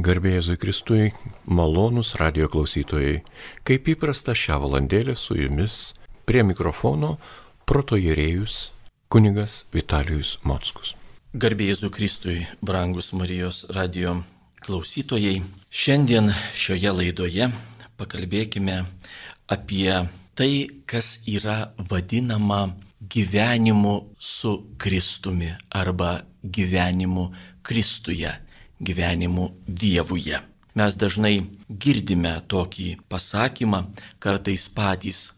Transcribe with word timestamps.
Garbėjai 0.00 0.56
Kristui, 0.56 1.10
malonus 1.44 2.14
radio 2.16 2.46
klausytojai, 2.48 3.18
kaip 3.68 3.88
įprasta 3.92 4.32
šią 4.32 4.56
valandėlę 4.62 5.12
su 5.18 5.34
jumis 5.36 5.92
prie 6.24 6.40
mikrofono 6.46 7.18
protojėrėjus 7.68 8.70
kunigas 9.12 9.66
Vitalijus 9.76 10.38
Mockus. 10.46 10.94
Garbėjai 11.36 11.90
Kristui, 11.92 12.38
brangus 12.64 13.12
Marijos 13.12 13.66
radio 13.76 14.16
klausytojai, 14.64 15.42
šiandien 15.68 16.32
šioje 16.56 16.96
laidoje 16.96 17.50
pakalbėkime 18.00 18.80
apie 19.52 19.98
tai, 20.32 20.52
kas 20.88 21.18
yra 21.28 21.74
vadinama 21.76 22.70
gyvenimu 23.04 23.96
su 24.16 24.60
Kristumi 24.80 25.52
arba 25.68 26.22
gyvenimu 26.40 27.32
Kristuje 27.60 28.38
gyvenimu 28.80 29.50
Dievuje. 29.66 30.40
Mes 30.74 30.96
dažnai 30.96 31.42
girdime 31.68 32.38
tokį 32.48 33.00
pasakymą, 33.10 33.84
kartais 34.22 34.68
patys 34.70 35.32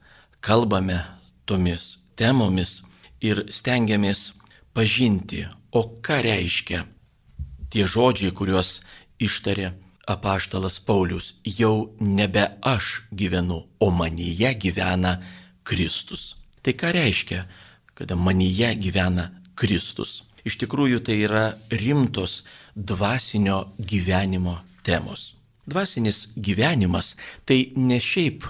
kalbame 0.45 1.01
tomis 1.49 1.99
temomis 2.17 2.83
ir 3.21 3.47
stengiamės 3.49 4.33
pažinti, 4.77 5.47
o 5.73 5.83
ką 6.05 6.21
reiškia 6.27 6.85
tie 7.73 7.87
žodžiai, 7.89 8.35
kuriuos 8.37 8.83
ištarė 9.23 9.73
apaštalas 10.13 10.81
Paulius, 10.85 11.33
jau 11.45 11.95
nebe 12.01 12.45
aš 12.61 13.07
gyvenu, 13.15 13.63
o 13.81 13.89
manyje 13.91 14.53
gyvena 14.61 15.17
Kristus. 15.65 16.37
Tai 16.63 16.75
ką 16.77 16.93
reiškia, 16.93 17.47
kada 17.95 18.19
manyje 18.19 18.75
gyvena 18.77 19.31
Kristus? 19.57 20.23
Iš 20.43 20.59
tikrųjų 20.65 21.03
tai 21.07 21.21
yra 21.27 21.45
rimtos 21.71 22.43
dvasinio 22.75 23.65
gyvenimo 23.79 24.59
temos. 24.83 25.37
Dvasinis 25.67 26.33
gyvenimas 26.35 27.15
tai 27.47 27.71
ne 27.79 28.01
šiaip 28.03 28.47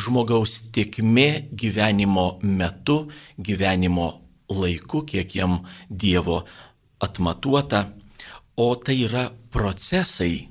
žmogaus 0.00 0.70
tiekmė 0.72 1.50
gyvenimo 1.52 2.38
metu, 2.42 3.10
gyvenimo 3.36 4.08
laiku, 4.48 5.04
kiek 5.04 5.34
jam 5.36 5.60
Dievo 5.90 6.44
atmatuota, 7.00 7.90
o 8.56 8.74
tai 8.76 8.96
yra 9.04 9.28
procesai, 9.52 10.48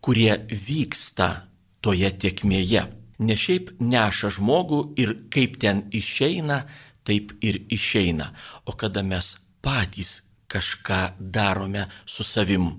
kurie 0.00 0.32
vyksta 0.50 1.46
toje 1.80 2.10
tiekmėje. 2.20 2.84
Ne 3.20 3.36
šiaip 3.36 3.74
neša 3.80 4.32
žmogų 4.36 4.80
ir 5.00 5.16
kaip 5.32 5.58
ten 5.60 5.86
išeina, 5.92 6.64
taip 7.04 7.32
ir 7.44 7.62
išeina, 7.72 8.30
o 8.64 8.76
kada 8.76 9.02
mes 9.04 9.34
patys 9.62 10.20
kažką 10.50 11.00
darome 11.18 11.86
su 12.06 12.24
savim, 12.24 12.70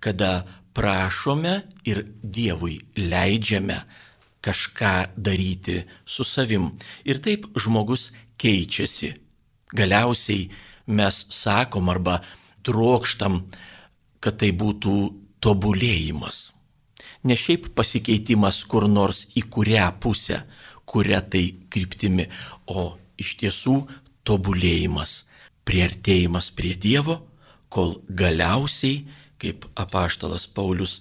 kada 0.00 0.46
prašome 0.72 1.60
ir 1.84 2.04
Dievui 2.22 2.78
leidžiame 2.96 3.78
kažką 4.40 4.94
daryti 5.16 5.82
su 6.04 6.24
savim. 6.24 6.70
Ir 7.04 7.20
taip 7.22 7.46
žmogus 7.56 8.10
keičiasi. 8.40 9.12
Galiausiai 9.76 10.48
mes 10.86 11.26
sakom 11.30 11.88
arba 11.92 12.20
trokštam, 12.66 13.44
kad 14.20 14.40
tai 14.40 14.50
būtų 14.52 14.96
tobulėjimas. 15.40 16.50
Ne 17.24 17.36
šiaip 17.36 17.70
pasikeitimas 17.76 18.64
kur 18.64 18.88
nors 18.88 19.26
į 19.36 19.44
kurią 19.52 19.86
pusę, 20.00 20.42
kuria 20.84 21.20
tai 21.20 21.44
kryptimi, 21.70 22.26
o 22.66 22.96
iš 23.20 23.36
tiesų 23.40 23.76
tobulėjimas 24.26 25.29
priartėjimas 25.70 26.50
prie 26.50 26.74
Dievo, 26.74 27.20
kol 27.70 28.00
galiausiai, 28.10 29.04
kaip 29.40 29.68
apaštalas 29.78 30.48
Paulius 30.50 30.98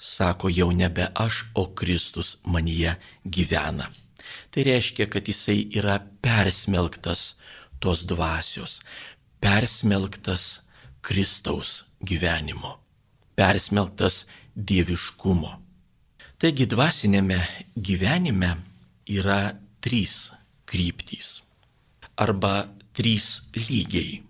sako, 0.00 0.50
jau 0.52 0.68
nebe 0.76 1.08
aš, 1.16 1.46
o 1.56 1.70
Kristus 1.76 2.36
manyje 2.44 2.98
gyvena. 3.24 3.88
Tai 4.52 4.64
reiškia, 4.66 5.08
kad 5.10 5.26
jisai 5.28 5.64
yra 5.76 5.98
persmelktas 6.22 7.34
tos 7.80 8.04
dvasios, 8.08 8.80
persmelktas 9.40 10.60
Kristaus 11.00 11.84
gyvenimo, 12.04 12.76
persmelktas 13.36 14.26
dieviškumo. 14.54 15.56
Taigi 16.40 16.68
dvasinėme 16.68 17.40
gyvenime 17.76 18.54
yra 19.08 19.42
trys 19.80 20.30
kryptys. 20.68 21.40
Arba 22.20 22.68
trys 22.92 23.48
lygiai. 23.56 24.20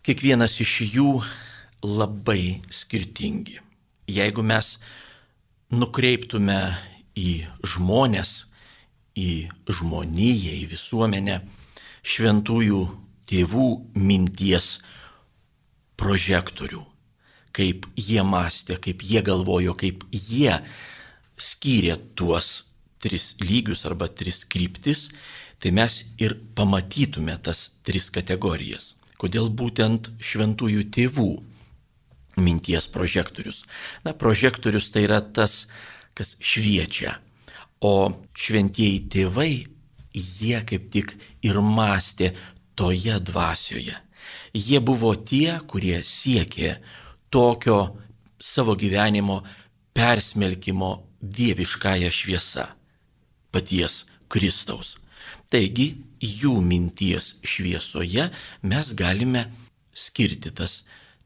Kiekvienas 0.00 0.54
iš 0.64 0.72
jų 0.94 1.10
labai 1.84 2.62
skirtingi. 2.72 3.58
Jeigu 4.08 4.40
mes 4.46 4.76
nukreiptume 5.74 6.60
į 7.18 7.32
žmonės, 7.66 8.46
į 9.12 9.48
žmoniją, 9.68 10.54
į 10.56 10.64
visuomenę, 10.70 11.40
šventųjų 12.06 12.82
tėvų 13.26 13.68
minties 13.98 14.76
prožektorių, 16.00 16.84
kaip 17.56 17.88
jie 17.98 18.22
mąstė, 18.24 18.78
kaip 18.80 19.02
jie 19.04 19.24
galvojo, 19.26 19.74
kaip 19.76 20.04
jie 20.12 20.60
skyrė 21.36 21.96
tuos 22.16 22.66
tris 23.02 23.34
lygius 23.42 23.84
arba 23.88 24.08
tris 24.08 24.44
kryptis, 24.48 25.08
tai 25.60 25.72
mes 25.72 25.98
ir 26.20 26.36
pamatytume 26.56 27.36
tas 27.42 27.70
tris 27.86 28.10
kategorijas. 28.12 28.94
Kodėl 29.16 29.48
būtent 29.48 30.10
šventųjų 30.20 30.88
tėvų 30.92 31.30
minties 32.36 32.88
prožektorius? 32.92 33.64
Na, 34.04 34.12
prožektorius 34.12 34.90
tai 34.92 35.06
yra 35.06 35.22
tas, 35.24 35.66
kas 36.16 36.36
šviečia, 36.40 37.16
o 37.80 38.12
šventieji 38.36 39.06
tėvai, 39.12 39.52
jie 40.16 40.60
kaip 40.68 40.90
tik 40.92 41.16
ir 41.44 41.60
mąstė 41.60 42.34
toje 42.76 43.16
dvasioje. 43.20 43.96
Jie 44.56 44.80
buvo 44.80 45.14
tie, 45.16 45.58
kurie 45.68 46.00
siekė 46.04 46.76
tokio 47.32 47.96
savo 48.40 48.76
gyvenimo 48.76 49.42
persmelkimo 49.96 50.92
dieviškąją 51.20 52.10
šviesą 52.12 52.66
paties 53.52 54.04
Kristaus. 54.28 54.96
Taigi 55.52 55.92
jų 56.22 56.56
minties 56.64 57.36
šviesoje 57.46 58.30
mes 58.66 58.92
galime 58.98 59.46
skirti 59.94 60.50
tas 60.50 60.80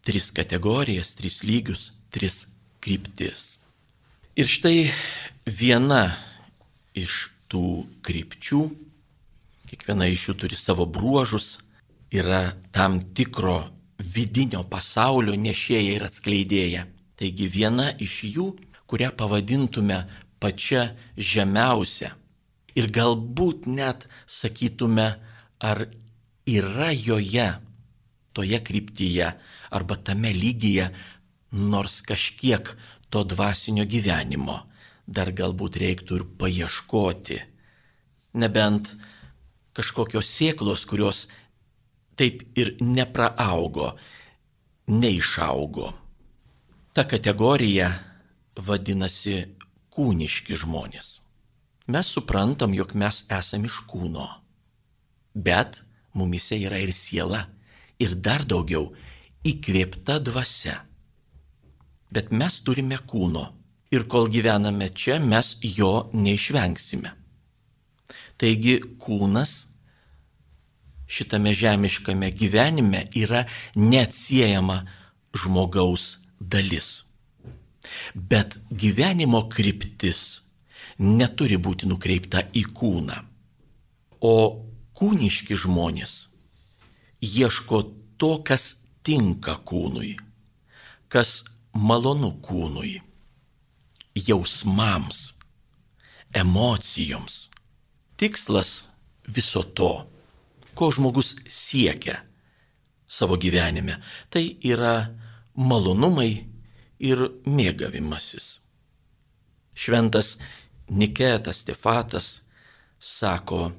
tris 0.04 0.30
kategorijas, 0.36 1.14
tris 1.16 1.40
lygius, 1.44 1.90
tris 2.12 2.46
kryptis. 2.84 3.60
Ir 4.36 4.48
štai 4.48 4.90
viena 5.44 6.16
iš 6.96 7.30
tų 7.50 7.86
krypčių, 8.04 8.62
kiekviena 9.70 10.08
iš 10.12 10.30
jų 10.30 10.36
turi 10.44 10.58
savo 10.58 10.86
bruožus, 10.86 11.58
yra 12.12 12.52
tam 12.74 13.00
tikro 13.16 13.70
vidinio 14.00 14.62
pasaulio 14.68 15.34
nešėja 15.36 15.96
ir 15.96 16.06
atskleidėja. 16.06 16.86
Taigi 17.20 17.48
viena 17.52 17.90
iš 18.00 18.22
jų, 18.30 18.46
kurią 18.88 19.12
pavadintume 19.16 20.04
pačia 20.40 20.90
žemiausia 21.16 22.14
ir 22.78 22.90
galbūt 22.92 23.66
net 23.70 24.06
sakytume, 24.26 25.08
ar 25.60 25.86
yra 26.48 26.90
joje, 26.94 27.48
toje 28.32 28.60
kryptyje 28.64 29.32
arba 29.70 29.96
tame 29.96 30.32
lygyje 30.34 30.90
nors 31.52 32.00
kažkiek 32.06 32.74
to 33.10 33.24
dvasinio 33.24 33.84
gyvenimo. 33.84 34.66
Dar 35.10 35.32
galbūt 35.34 35.80
reiktų 35.82 36.20
ir 36.20 36.26
paieškoti. 36.38 37.40
Nebent 38.38 38.92
kažkokios 39.74 40.28
sėklos, 40.30 40.84
kurios 40.86 41.24
taip 42.14 42.44
ir 42.54 42.76
nepraaugo, 42.78 43.96
neišaugo. 44.86 45.90
Ta 46.94 47.06
kategorija 47.10 47.90
vadinasi 48.54 49.40
kūniški 49.90 50.58
žmonės 50.62 51.19
mes 51.90 52.10
suprantam, 52.14 52.74
jog 52.74 52.94
mes 52.94 53.24
esame 53.38 53.70
iš 53.70 53.80
kūno. 53.90 54.26
Bet 55.34 55.82
mumise 56.14 56.58
yra 56.58 56.80
ir 56.82 56.92
siela, 56.94 57.44
ir 58.00 58.16
dar 58.16 58.44
daugiau 58.48 58.90
įkvėpta 59.46 60.18
dvasia. 60.24 60.80
Bet 62.10 62.30
mes 62.34 62.60
turime 62.66 62.98
kūno 63.10 63.46
ir 63.94 64.06
kol 64.10 64.28
gyvename 64.30 64.90
čia, 64.94 65.18
mes 65.22 65.56
jo 65.62 66.10
neišvengsime. 66.14 67.12
Taigi 68.40 68.78
kūnas 69.02 69.52
šitame 71.10 71.52
žemiškame 71.54 72.30
gyvenime 72.32 73.04
yra 73.18 73.44
neatsiejama 73.76 74.80
žmogaus 75.36 76.18
dalis. 76.40 77.04
Bet 78.14 78.58
gyvenimo 78.70 79.42
kryptis 79.50 80.40
neturi 80.98 81.58
būti 81.58 81.88
nukreipta 81.90 82.44
į 82.56 82.64
kūną. 82.76 83.18
O 84.20 84.36
kūniški 84.98 85.56
žmonės 85.56 86.16
ieško 87.24 87.82
to, 88.20 88.32
kas 88.44 88.80
tinka 89.04 89.56
kūnui, 89.64 90.16
kas 91.08 91.44
malonu 91.72 92.34
kūnui. 92.44 93.00
jausmams, 94.14 95.34
emocijoms. 96.34 97.48
Tikslas 98.16 98.84
viso 99.28 99.62
to, 99.62 100.06
ko 100.74 100.90
žmogus 100.90 101.36
siekia 101.46 102.20
savo 103.10 103.38
gyvenime, 103.38 104.00
tai 104.30 104.56
yra 104.62 105.10
malonumai 105.54 106.46
ir 107.00 107.22
mėgavimasis. 107.46 108.60
Šventas 109.74 110.36
Niketas 110.90 111.62
Stefatas 111.62 112.42
sako, 112.98 113.70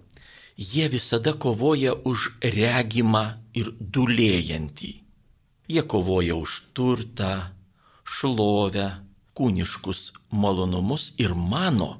jie 0.57 0.87
visada 0.87 1.33
kovoja 1.33 1.93
už 1.93 2.31
regimą 2.41 3.23
ir 3.53 3.71
dulėjantį. 3.79 4.91
Jie 5.71 5.83
kovoja 5.87 6.35
už 6.39 6.57
turtą, 6.75 7.51
šlovę, 8.03 8.87
kūniškus 9.35 10.11
malonumus 10.31 11.11
ir 11.21 11.35
mano, 11.35 11.97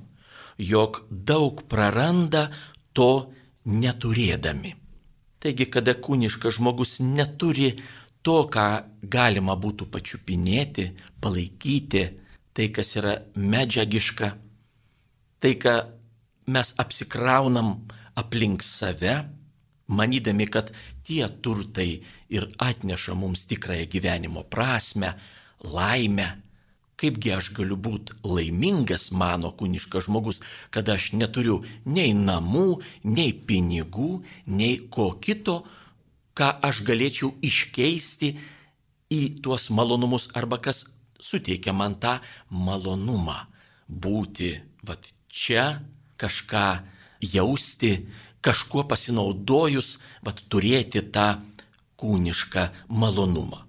jog 0.58 1.04
daug 1.10 1.64
praranda 1.68 2.50
to 2.94 3.32
neturėdami. 3.66 4.76
Taigi, 5.42 5.66
kada 5.74 5.96
kūniškas 5.98 6.60
žmogus 6.60 7.00
neturi 7.02 7.74
to, 8.22 8.44
ką 8.46 8.68
galima 9.02 9.56
būtų 9.58 9.88
pačiupinėti, 9.90 10.92
palaikyti, 11.22 12.04
tai 12.54 12.68
kas 12.76 12.96
yra 13.00 13.16
medžiagiška, 13.36 14.36
tai 15.42 15.56
ką 15.58 15.76
mes 16.54 16.74
apsikraunam 16.78 17.76
aplink 18.16 18.64
save, 18.64 19.16
manydami, 19.92 20.48
kad 20.48 20.72
tie 21.06 21.28
turtai 21.44 22.02
ir 22.32 22.48
atneša 22.62 23.16
mums 23.18 23.46
tikrąją 23.50 23.90
gyvenimo 23.92 24.44
prasme, 24.48 25.16
laimę, 25.64 26.28
kaipgi 27.02 27.34
aš 27.34 27.50
galiu 27.58 27.78
būti 27.82 28.16
laimingas 28.28 29.10
mano 29.12 29.52
kūniškas 29.58 30.06
žmogus, 30.08 30.42
kad 30.74 30.90
aš 30.90 31.12
neturiu 31.18 31.62
nei 31.86 32.14
namų, 32.14 32.82
nei 33.04 33.34
pinigų, 33.34 34.22
nei 34.54 34.78
ko 34.94 35.12
kito, 35.24 35.62
ką 36.38 36.50
aš 36.68 36.84
galėčiau 36.88 37.34
iškeisti 37.44 38.36
į 39.12 39.22
tuos 39.44 39.70
malonumus 39.74 40.30
arba 40.38 40.62
kas 40.62 40.86
suteikia 41.22 41.74
man 41.74 41.98
tą 42.02 42.20
malonumą 42.50 43.42
būti 43.92 44.54
vat, 44.88 45.10
čia, 45.32 45.82
kažką 46.20 46.84
jausti, 47.34 48.06
kažkuo 48.44 48.84
pasinaudojus, 48.90 49.98
vat, 50.26 50.44
turėti 50.52 51.02
tą 51.14 51.42
kūnišką 52.02 52.68
malonumą. 52.90 53.64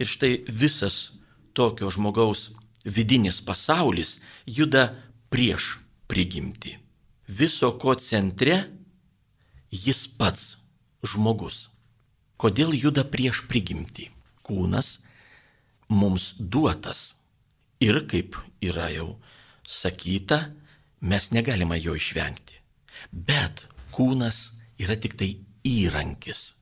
Ir 0.00 0.08
štai 0.08 0.32
visas 0.48 1.10
tokio 1.52 1.90
žmogaus 1.92 2.50
vidinis 2.84 3.42
pasaulis 3.44 4.18
juda 4.46 4.94
prieš 5.28 5.76
prigimti. 6.08 6.78
Viso 7.28 7.74
ko 7.78 7.94
centre 7.94 8.64
jis 9.70 10.06
pats 10.18 10.56
žmogus. 11.06 11.68
Kodėl 12.40 12.72
juda 12.74 13.04
prieš 13.04 13.44
prigimti? 13.50 14.08
Kūnas 14.42 14.98
mums 15.92 16.32
duotas. 16.40 17.20
Ir 17.80 18.02
kaip 18.08 18.36
yra 18.64 18.88
jau 18.92 19.14
sakyta, 19.68 20.50
mes 21.00 21.30
negalime 21.32 21.78
jo 21.80 21.94
išvengti. 21.98 22.60
Bet 23.10 23.66
kūnas 23.94 24.50
yra 24.80 24.96
tik 25.00 25.16
tai 25.20 25.32
įrankis. 25.66 26.54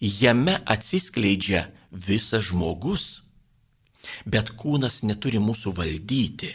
Jame 0.00 0.58
atsiskleidžia 0.68 1.68
visas 1.90 2.50
žmogus 2.50 3.24
bet 4.24 4.52
kūnas 4.60 5.02
neturi 5.08 5.40
mūsų 5.42 5.74
valdyti. 5.78 6.52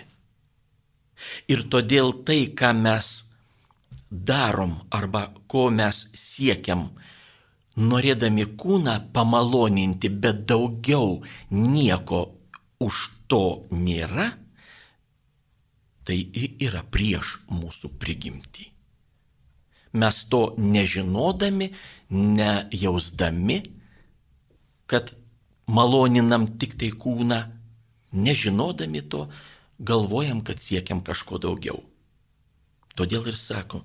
Ir 1.52 1.66
todėl 1.72 2.14
tai, 2.28 2.42
ką 2.56 2.72
mes 2.78 3.12
darom 4.10 4.78
arba 4.96 5.28
ko 5.52 5.68
mes 5.74 6.06
siekiam, 6.16 6.90
norėdami 7.80 8.46
kūną 8.60 8.96
pamaloninti, 9.16 10.10
bet 10.10 10.46
daugiau 10.50 11.20
nieko 11.52 12.22
už 12.84 13.10
to 13.32 13.44
nėra, 13.72 14.32
tai 16.10 16.24
yra 16.58 16.82
prieš 16.82 17.38
mūsų 17.54 17.92
prigimtį. 18.02 18.66
Mes 20.02 20.18
to 20.30 20.56
nežinodami, 20.58 21.70
nejausdami, 22.10 23.60
kad 24.90 25.14
maloninam 25.70 26.48
tik 26.62 26.74
tai 26.82 26.90
kūną, 26.94 27.40
nežinodami 28.18 29.06
to, 29.06 29.28
galvojam, 29.78 30.42
kad 30.42 30.62
siekiam 30.62 31.02
kažko 31.06 31.38
daugiau. 31.42 31.84
Todėl 32.98 33.30
ir 33.30 33.38
sako, 33.38 33.84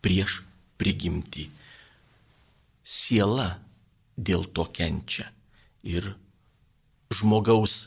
prieš 0.00 0.40
prigimti. 0.80 1.50
Siela 2.80 3.58
dėl 4.16 4.48
to 4.48 4.64
kenčia 4.72 5.28
ir 5.84 6.14
žmogaus 7.12 7.86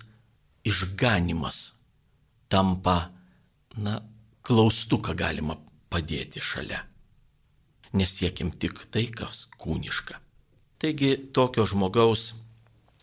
išganimas 0.68 1.74
tampa, 2.50 3.09
na, 3.79 3.99
klaustuką 4.45 5.15
galima 5.17 5.57
padėti 5.89 6.41
šalia. 6.43 6.83
Nesiekim 7.93 8.51
tik 8.51 8.85
tai, 8.93 9.07
kas 9.09 9.47
kūniška. 9.61 10.19
Taigi 10.79 11.15
tokio 11.33 11.65
žmogaus 11.67 12.33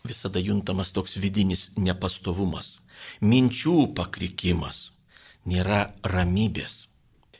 visada 0.07 0.39
juntamas 0.39 0.93
toks 0.95 1.17
vidinis 1.19 1.69
nepastovumas, 1.77 2.79
minčių 3.21 3.91
pakrikimas, 3.97 4.93
nėra 5.45 5.91
ramybės. 6.03 6.87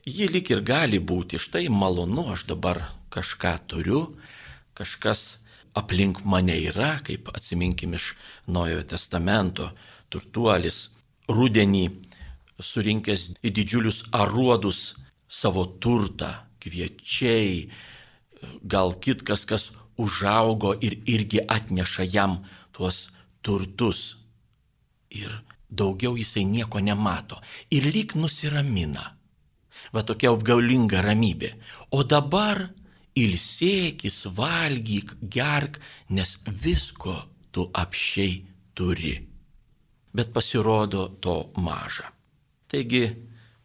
Ji 0.08 0.28
lik 0.32 0.52
ir 0.52 0.64
gali 0.68 1.00
būti, 1.00 1.40
štai 1.40 1.68
malonu, 1.72 2.28
aš 2.34 2.46
dabar 2.52 2.84
kažką 3.12 3.54
turiu, 3.72 4.02
kažkas 4.78 5.40
aplink 5.78 6.24
mane 6.26 6.56
yra, 6.70 6.98
kaip 7.04 7.32
atsiminkim 7.36 7.96
iš 7.98 8.14
Naujojo 8.48 8.86
testamento, 8.94 9.72
turtuolis 10.10 10.88
rudenį 11.28 11.86
surinkęs 12.60 13.32
į 13.46 13.54
didžiulius 13.54 14.04
aruodus 14.16 14.96
savo 15.28 15.66
turtą, 15.82 16.32
kviečiai, 16.64 17.68
gal 18.64 18.96
kitkas, 19.02 19.46
kas 19.46 19.72
užaugo 19.98 20.74
ir 20.82 20.98
irgi 21.06 21.42
atneša 21.42 22.08
jam 22.14 22.40
tuos 22.72 23.08
turtus. 23.42 24.18
Ir 25.10 25.32
daugiau 25.70 26.18
jisai 26.18 26.46
nieko 26.46 26.80
nemato. 26.80 27.40
Ir 27.72 27.88
lyg 27.94 28.16
nusiramina. 28.16 29.14
Va 29.94 30.04
tokia 30.04 30.34
apgaulinga 30.34 31.02
ramybė. 31.06 31.54
O 31.96 32.04
dabar 32.04 32.68
ilsėkis, 33.18 34.28
valgyk, 34.36 35.16
gerk, 35.22 35.80
nes 36.10 36.38
visko 36.46 37.16
tu 37.52 37.70
apšiai 37.74 38.44
turi. 38.78 39.16
Bet 40.14 40.34
pasirodo 40.34 41.08
to 41.22 41.40
maža. 41.58 42.17
Taigi, 42.68 43.04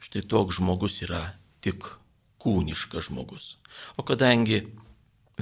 štai 0.03 0.23
toks 0.31 0.61
žmogus 0.61 1.01
yra 1.03 1.23
tik 1.63 1.87
kūniškas 2.43 3.09
žmogus. 3.09 3.57
O 3.99 4.05
kadangi 4.07 4.63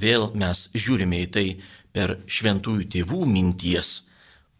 vėl 0.00 0.31
mes 0.37 0.69
žiūrime 0.76 1.21
į 1.25 1.29
tai 1.35 1.47
per 1.93 2.19
šventųjų 2.31 2.87
tėvų 2.95 3.21
minties 3.29 3.93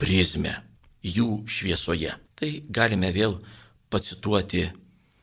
prizmę, 0.01 0.59
jų 1.05 1.45
šviesoje. 1.49 2.17
Tai 2.37 2.51
galime 2.73 3.13
vėl 3.13 3.39
pacituoti 3.93 4.67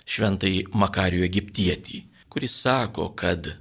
šventai 0.08 0.68
Makarijų 0.72 1.26
Egiptietį, 1.28 2.04
kuris 2.30 2.56
sako, 2.62 3.10
kad 3.18 3.56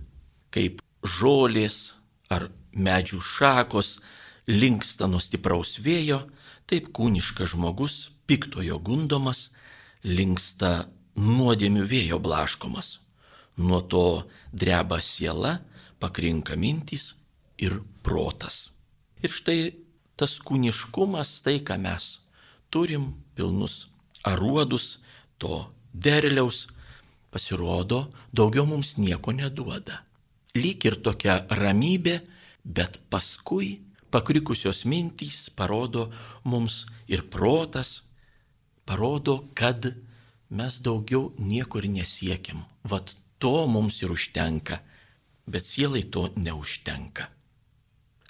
kaip 0.54 0.82
žolės 1.02 1.96
ar 2.32 2.48
medžių 2.72 3.20
šakos 3.22 3.98
linksta 4.46 5.08
nuo 5.10 5.20
stipraus 5.22 5.76
vėjo, 5.82 6.22
taip 6.66 6.90
kūniškas 6.94 7.54
žmogus, 7.54 8.10
piktojo 8.26 8.78
gundomas, 8.82 9.50
linksta 10.06 10.86
nuodėmių 11.18 11.84
vėjo 11.90 12.20
blaškomas. 12.22 13.00
Nuo 13.58 13.80
to 13.82 14.06
dreba 14.52 15.00
siela, 15.02 15.58
pakrinka 15.98 16.56
mintys 16.60 17.14
ir 17.58 17.80
protas. 18.04 18.76
Ir 19.24 19.32
štai 19.32 19.58
tas 20.16 20.38
kūniškumas, 20.44 21.40
tai 21.42 21.58
ką 21.64 21.78
mes 21.80 22.20
turim, 22.70 23.14
pilnus 23.34 23.86
aruodus, 24.26 24.98
to 25.38 25.66
derliaus, 25.92 26.66
pasirodo, 27.32 28.06
daugiau 28.32 28.66
mums 28.68 28.96
nieko 29.00 29.32
neduoda. 29.32 30.02
Lyg 30.56 30.86
ir 30.88 30.98
tokia 31.04 31.42
ramybė, 31.52 32.20
bet 32.64 33.00
paskui 33.12 33.80
pakrikusios 34.10 34.84
mintys 34.88 35.50
parodo 35.52 36.08
mums 36.44 36.84
ir 37.08 37.26
protas, 37.32 38.05
parodo, 38.86 39.44
kad 39.54 39.92
mes 40.50 40.80
daugiau 40.80 41.32
niekur 41.38 41.88
nesiekiam. 41.90 42.64
Vat 42.86 43.14
to 43.38 43.66
mums 43.66 44.02
ir 44.02 44.14
užtenka 44.14 44.80
bet 45.46 45.66
sielai 45.66 46.02
to 46.02 46.28
neužtenka. 46.36 47.30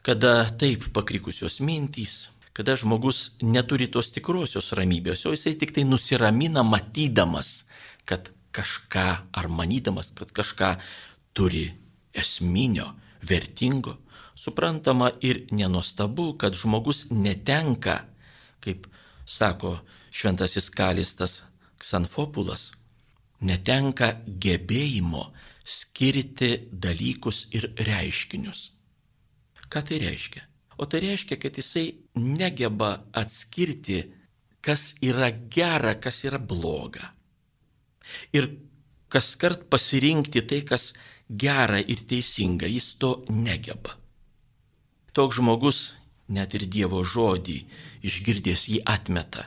Kada 0.02 0.46
taip 0.58 0.92
pakrikusios 0.94 1.58
mintys, 1.60 2.30
kada 2.52 2.76
žmogus 2.76 3.34
neturi 3.42 3.88
tos 3.90 4.12
tikrosios 4.14 4.70
ramybės, 4.76 5.24
o 5.26 5.34
jisai 5.34 5.56
tik 5.58 5.74
tai 5.74 5.84
nusiramina 5.88 6.62
matydamas, 6.62 7.66
kad 8.06 8.30
kažką 8.54 9.08
ar 9.32 9.48
manydamas, 9.48 10.12
kad 10.16 10.30
kažką 10.32 10.76
turi 11.36 11.72
esminio, 12.14 12.92
vertingo. 13.20 13.98
Suprantama 14.36 15.10
ir 15.24 15.46
nenostabu, 15.50 16.34
kad 16.36 16.54
žmogus 16.54 17.08
netenka, 17.10 18.04
kaip 18.60 18.86
sako 19.26 19.78
šventasis 20.16 20.70
kalistas 20.72 21.42
Ksanfopulas, 21.76 22.70
netenka 23.44 24.14
gebėjimo 24.24 25.26
skirti 25.60 26.50
dalykus 26.72 27.42
ir 27.52 27.68
reiškinius. 27.76 28.70
Ką 29.68 29.82
tai 29.84 29.98
reiškia? 30.00 30.44
O 30.80 30.86
tai 30.88 31.02
reiškia, 31.04 31.36
kad 31.40 31.58
jisai 31.58 31.86
negeba 32.16 32.94
atskirti, 33.12 33.98
kas 34.64 34.94
yra 35.04 35.28
gera, 35.52 35.96
kas 36.00 36.22
yra 36.24 36.40
bloga. 36.40 37.10
Ir 38.32 38.48
kas 39.12 39.34
kart 39.40 39.66
pasirinkti 39.72 40.42
tai, 40.48 40.62
kas 40.68 40.92
gera 41.28 41.80
ir 41.80 42.04
teisinga, 42.08 42.68
jis 42.70 42.94
to 43.00 43.12
negeba. 43.28 43.96
Toks 45.12 45.40
žmogus 45.40 45.80
net 46.28 46.54
ir 46.58 46.66
Dievo 46.70 47.02
žodį 47.06 47.58
išgirdęs 48.06 48.66
jį 48.72 48.80
atmeta, 48.84 49.46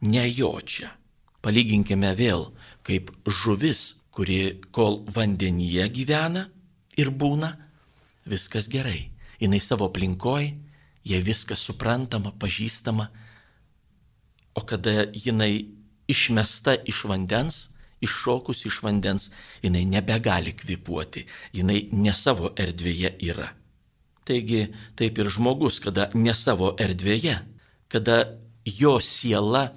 nejočia. 0.00 0.94
Palyginkime 1.42 2.10
vėl, 2.18 2.50
kaip 2.82 3.12
žuvis, 3.26 4.02
kuri 4.10 4.58
kol 4.74 5.04
vandenyje 5.14 5.86
gyvena 5.94 6.48
ir 6.98 7.12
būna, 7.14 7.54
viskas 8.26 8.66
gerai 8.68 9.10
jinai 9.40 9.60
savo 9.60 9.88
aplinkoj, 9.88 10.50
jai 11.06 11.20
viskas 11.24 11.62
suprantama, 11.62 12.32
pažįstama, 12.38 13.08
o 14.58 14.62
kada 14.66 15.08
jinai 15.14 15.68
išmesta 16.10 16.74
iš 16.88 17.04
vandens, 17.10 17.68
iššokus 18.02 18.64
iš 18.68 18.80
vandens, 18.82 19.28
jinai 19.62 19.84
nebegali 19.86 20.54
kvipuoti, 20.56 21.24
jinai 21.54 21.88
ne 21.92 22.14
savo 22.14 22.52
erdvėje 22.56 23.14
yra. 23.30 23.52
Taigi 24.28 24.66
taip 24.98 25.18
ir 25.18 25.30
žmogus, 25.32 25.78
kada 25.80 26.10
ne 26.14 26.34
savo 26.36 26.74
erdvėje, 26.78 27.38
kada 27.88 28.18
jo 28.66 28.98
siela 29.00 29.70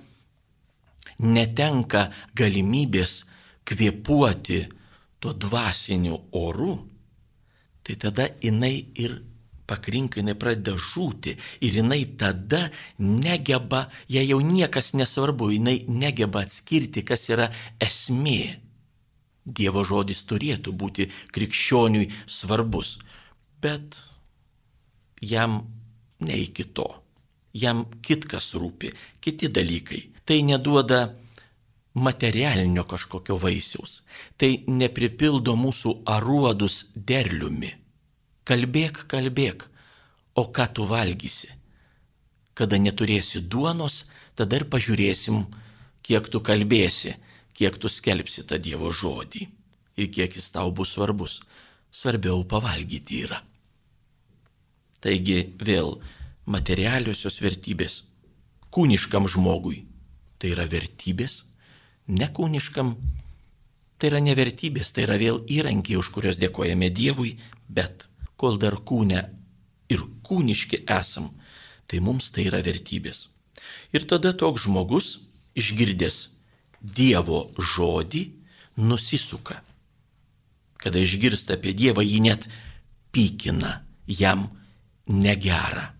netenka 1.21 2.09
galimybės 2.37 3.21
kvepuoti 3.67 4.61
tuo 5.21 5.33
dvasiniu 5.37 6.17
oru, 6.37 6.75
tai 7.85 7.95
tada 8.01 8.27
jinai 8.41 8.75
ir 8.97 9.19
pakrinka, 9.71 10.19
jinai 10.19 10.35
pradeda 10.35 10.75
žūti 10.75 11.35
ir 11.63 11.77
jinai 11.79 12.03
tada 12.19 12.67
negeba, 12.99 13.85
jai 14.11 14.25
jau 14.27 14.41
niekas 14.43 14.93
nesvarbu, 14.97 15.51
jinai 15.55 15.77
negeba 15.87 16.43
atskirti, 16.45 17.05
kas 17.07 17.29
yra 17.31 17.49
esmė. 17.81 18.57
Dievo 19.41 19.81
žodis 19.87 20.21
turėtų 20.29 20.73
būti 20.77 21.07
krikščioniui 21.33 22.11
svarbus, 22.29 22.99
bet 23.61 23.97
jam 25.21 25.63
ne 26.21 26.41
iki 26.43 26.67
to. 26.77 26.87
Jam 27.57 27.83
kitkas 28.05 28.53
rūpi, 28.55 28.93
kiti 29.19 29.49
dalykai. 29.51 30.05
Tai 30.31 30.43
neduoda 30.47 31.09
materialinio 31.93 32.85
kažkokio 32.87 33.35
vaisiaus. 33.35 33.97
Tai 34.39 34.47
nepripildo 34.71 35.57
mūsų 35.59 35.91
aruodus 36.07 36.85
derliumi. 36.95 37.73
Kalbėk, 38.47 39.01
kalbėk, 39.11 39.65
o 40.39 40.45
ką 40.55 40.69
tu 40.71 40.87
valgysi? 40.87 41.51
Kada 42.55 42.79
neturėsi 42.79 43.43
duonos, 43.43 44.05
tada 44.39 44.61
ir 44.61 44.67
pažiūrėsim, 44.71 45.41
kiek 45.99 46.31
tu 46.31 46.39
kalbėsi, 46.39 47.17
kiek 47.51 47.75
tu 47.75 47.91
skelbsi 47.91 48.47
tą 48.47 48.55
Dievo 48.55 48.95
žodį 48.95 49.43
ir 49.99 50.11
kiek 50.15 50.39
jis 50.39 50.47
tau 50.55 50.71
bus 50.71 50.95
svarbus. 50.95 51.41
Svarbiau 51.91 52.47
pavalgyti 52.47 53.25
yra. 53.27 53.43
Taigi 55.03 55.41
vėl 55.59 55.97
materialiosios 56.47 57.41
vertybės. 57.43 58.03
Kūniškam 58.71 59.27
žmogui 59.27 59.90
tai 60.41 60.55
yra 60.55 60.65
vertybės, 60.69 61.43
nekūniškam 62.09 62.95
tai 64.01 64.09
yra 64.09 64.21
nevertybės, 64.25 64.89
tai 64.95 65.05
yra 65.05 65.19
vėl 65.21 65.43
įrankiai, 65.45 65.99
už 66.01 66.09
kuriuos 66.15 66.39
dėkojame 66.41 66.89
Dievui, 66.89 67.35
bet 67.69 68.07
kol 68.41 68.57
dar 68.57 68.79
kūne 68.81 69.27
ir 69.93 70.01
kūniški 70.25 70.81
esam, 70.89 71.29
tai 71.85 72.01
mums 72.01 72.31
tai 72.33 72.47
yra 72.49 72.63
vertybės. 72.65 73.27
Ir 73.93 74.07
tada 74.09 74.33
toks 74.33 74.65
žmogus, 74.65 75.19
išgirdęs 75.53 76.31
Dievo 76.81 77.51
žodį, 77.61 78.23
nusisuka. 78.81 79.59
Kada 80.81 80.97
išgirsta 80.97 81.59
apie 81.59 81.75
Dievą, 81.77 82.01
jį 82.01 82.23
net 82.25 82.47
pykina, 83.13 83.83
jam 84.09 84.47
negera. 85.05 85.91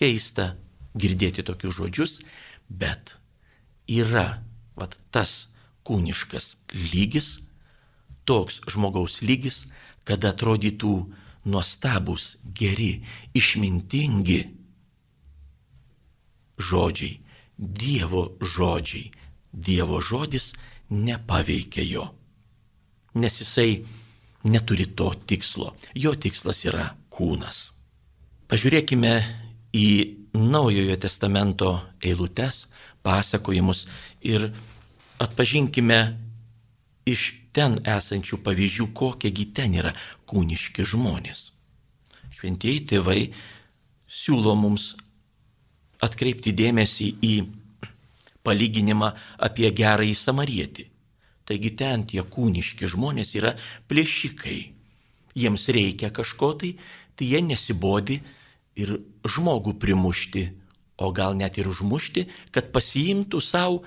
Keista 0.00 0.54
girdėti 0.96 1.44
tokius 1.44 1.76
žodžius, 1.76 2.16
bet 2.68 3.16
yra 3.88 4.42
vat, 4.78 4.96
tas 5.10 5.50
kūniškas 5.84 6.54
lygis, 6.92 7.38
toks 8.24 8.62
žmogaus 8.72 9.20
lygis, 9.22 9.66
kad 10.04 10.24
atrodytų 10.24 10.94
nuostabus, 11.48 12.38
geri, 12.56 13.04
išmintingi 13.36 14.40
žodžiai, 16.58 17.20
Dievo 17.54 18.34
žodžiai. 18.42 19.12
Dievo 19.54 20.00
žodis 20.02 20.50
nepaveikia 20.90 21.84
jo, 21.86 22.08
nes 23.14 23.38
jisai 23.38 23.84
neturi 24.50 24.88
to 24.90 25.12
tikslo. 25.14 25.76
Jo 25.94 26.16
tikslas 26.18 26.64
yra 26.66 26.88
kūnas. 27.14 27.70
Pažiūrėkime 28.50 29.12
į 29.70 29.86
Naujojo 30.34 30.96
testamento 30.98 31.68
eilutes, 32.02 32.66
pasakojimus 33.02 33.86
ir 34.26 34.48
atpažinkime 35.22 35.98
iš 37.06 37.28
ten 37.54 37.78
esančių 37.86 38.40
pavyzdžių, 38.42 38.88
kokiegi 38.98 39.46
ten 39.54 39.76
yra 39.78 39.92
kūniški 40.26 40.86
žmonės. 40.90 41.52
Šventieji 42.34 42.82
tėvai 42.90 43.20
siūlo 44.10 44.56
mums 44.58 44.90
atkreipti 46.02 46.50
dėmesį 46.56 47.08
į 47.22 47.34
palyginimą 48.44 49.14
apie 49.46 49.70
gerąjį 49.70 50.16
samarietį. 50.18 50.90
Taigi 51.46 51.70
ten 51.78 52.06
tie 52.10 52.24
kūniški 52.24 52.88
žmonės 52.90 53.36
yra 53.38 53.54
plėšikai. 53.86 54.60
Jiems 55.38 55.68
reikia 55.76 56.10
kažko 56.14 56.54
tai, 56.58 56.74
tai 57.14 57.30
jie 57.30 57.40
nesibodi 57.44 58.18
ir 58.76 58.98
žmogų 59.24 59.76
primušti, 59.80 60.48
o 60.98 61.10
gal 61.14 61.34
net 61.38 61.58
ir 61.58 61.68
užmušti, 61.70 62.28
kad 62.54 62.70
pasiimtų 62.74 63.40
savo 63.42 63.82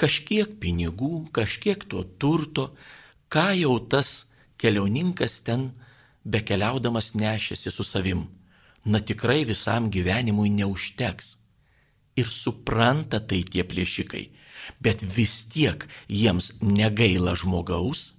kažkiek 0.00 0.56
pinigų, 0.62 1.28
kažkiek 1.34 1.84
to 1.84 2.02
turto, 2.18 2.70
ką 3.30 3.50
jau 3.58 3.76
tas 3.78 4.30
keliauninkas 4.60 5.40
ten 5.46 5.70
bekeliaudamas 6.24 7.14
nešėsi 7.14 7.72
su 7.72 7.86
savim. 7.86 8.26
Na 8.84 9.00
tikrai 9.00 9.44
visam 9.44 9.90
gyvenimui 9.92 10.50
neužteks. 10.56 11.36
Ir 12.16 12.26
supranta 12.26 13.20
tai 13.20 13.42
tie 13.46 13.62
plėšikai, 13.64 14.24
bet 14.82 15.04
vis 15.04 15.44
tiek 15.52 15.86
jiems 16.08 16.56
negaila 16.60 17.36
žmogaus, 17.38 18.14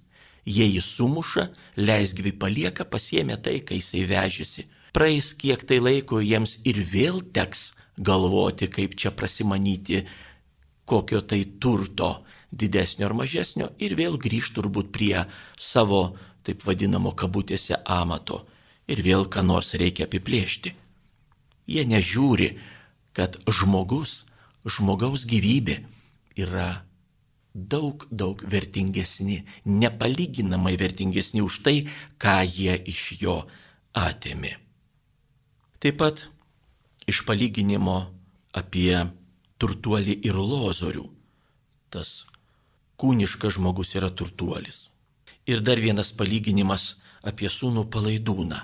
jie 0.46 0.66
jį 0.66 0.82
sumuša, 0.82 1.48
leisgyvi 1.76 2.32
palieka, 2.32 2.86
pasiemė 2.88 3.36
tai, 3.42 3.60
kai 3.60 3.78
jisai 3.82 4.06
vežėsi. 4.08 4.64
Praeis 4.92 5.32
kiek 5.40 5.64
tai 5.64 5.78
laiko 5.80 6.20
jiems 6.20 6.58
ir 6.68 6.82
vėl 6.84 7.22
teks 7.32 7.72
galvoti, 7.96 8.68
kaip 8.68 8.96
čia 8.96 9.12
prasimanyti 9.16 10.02
kokio 10.84 11.22
tai 11.24 11.44
turto 11.60 12.10
didesnio 12.52 13.08
ar 13.08 13.14
mažesnio 13.16 13.70
ir 13.80 13.96
vėl 13.96 14.18
grįž 14.20 14.52
turbūt 14.56 14.92
prie 14.92 15.24
savo, 15.56 16.16
taip 16.44 16.64
vadinamo, 16.66 17.14
kabutėse 17.16 17.78
amato 17.86 18.42
ir 18.90 19.00
vėl 19.00 19.28
ką 19.32 19.44
nors 19.46 19.72
reikia 19.80 20.04
apiplėšti. 20.08 20.74
Jie 21.72 21.84
nežiūri, 21.88 22.50
kad 23.16 23.38
žmogus, 23.46 24.26
žmogaus 24.66 25.24
gyvybė 25.30 25.78
yra 26.36 26.82
daug, 27.54 28.04
daug 28.10 28.42
vertingesni, 28.44 29.44
nepalyginamai 29.64 30.74
vertingesni 30.80 31.40
už 31.44 31.62
tai, 31.64 31.76
ką 32.18 32.42
jie 32.44 32.76
iš 32.92 33.04
jo 33.22 33.38
atėmė. 33.96 34.58
Taip 35.82 35.98
pat 35.98 36.26
iš 37.10 37.24
palyginimo 37.26 37.96
apie 38.54 38.94
turtuolį 39.58 40.20
ir 40.22 40.38
lozorių. 40.38 41.08
Tas 41.90 42.24
kūniškas 43.02 43.58
žmogus 43.58 43.96
yra 43.98 44.12
turtuolis. 44.14 44.90
Ir 45.50 45.60
dar 45.66 45.82
vienas 45.82 46.14
palyginimas 46.14 47.02
apie 47.26 47.50
sūnų 47.50 47.88
palaidūną. 47.90 48.62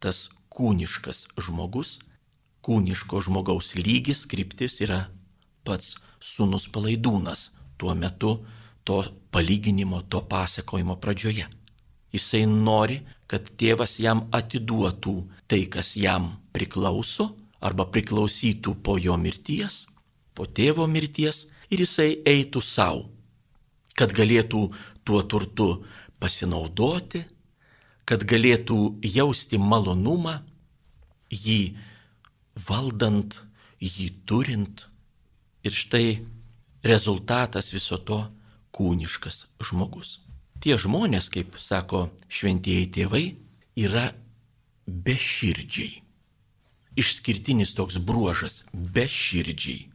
Tas 0.00 0.30
kūniškas 0.56 1.26
žmogus 1.36 1.98
kūniško 2.64 3.20
žmogaus 3.26 3.74
lygis, 3.76 4.24
kryptis 4.30 4.80
yra 4.84 5.04
pats 5.68 5.98
sūnus 6.24 6.66
palaidūnas 6.72 7.50
tuo 7.80 7.94
metu 7.98 8.38
to 8.88 9.02
palyginimo, 9.34 10.02
to 10.08 10.22
pasakojimo 10.28 10.96
pradžioje. 11.00 11.46
Jisai 12.14 12.44
nori, 12.48 13.00
kad 13.30 13.48
tėvas 13.60 13.98
jam 14.02 14.26
atiduotų 14.34 15.14
tai, 15.48 15.64
kas 15.70 15.94
jam 15.96 16.34
priklauso 16.54 17.32
arba 17.64 17.86
priklausytų 17.88 18.76
po 18.84 18.98
jo 19.00 19.16
mirties, 19.20 19.86
po 20.34 20.46
tėvo 20.46 20.86
mirties 20.90 21.46
ir 21.72 21.84
jisai 21.84 22.10
eitų 22.28 22.60
savo, 22.60 23.08
kad 23.96 24.12
galėtų 24.12 24.66
tuo 25.04 25.22
turtu 25.22 25.68
pasinaudoti, 26.20 27.24
kad 28.04 28.24
galėtų 28.28 28.78
jausti 29.14 29.58
malonumą, 29.60 30.40
jį 31.32 31.76
valdant, 32.68 33.40
jį 33.80 34.10
turint. 34.28 34.88
Ir 35.64 35.72
štai 35.72 36.20
rezultatas 36.84 37.72
viso 37.72 37.96
to 37.96 38.20
kūniškas 38.76 39.46
žmogus. 39.64 40.18
Tie 40.64 40.78
žmonės, 40.80 41.26
kaip 41.28 41.58
sako 41.60 42.06
šventieji 42.32 42.86
tėvai, 42.88 43.24
yra 43.76 44.14
beširdžiai. 44.88 45.98
Išskirtinis 46.96 47.74
toks 47.76 47.98
bruožas- 48.00 48.62
beširdžiai. 48.96 49.90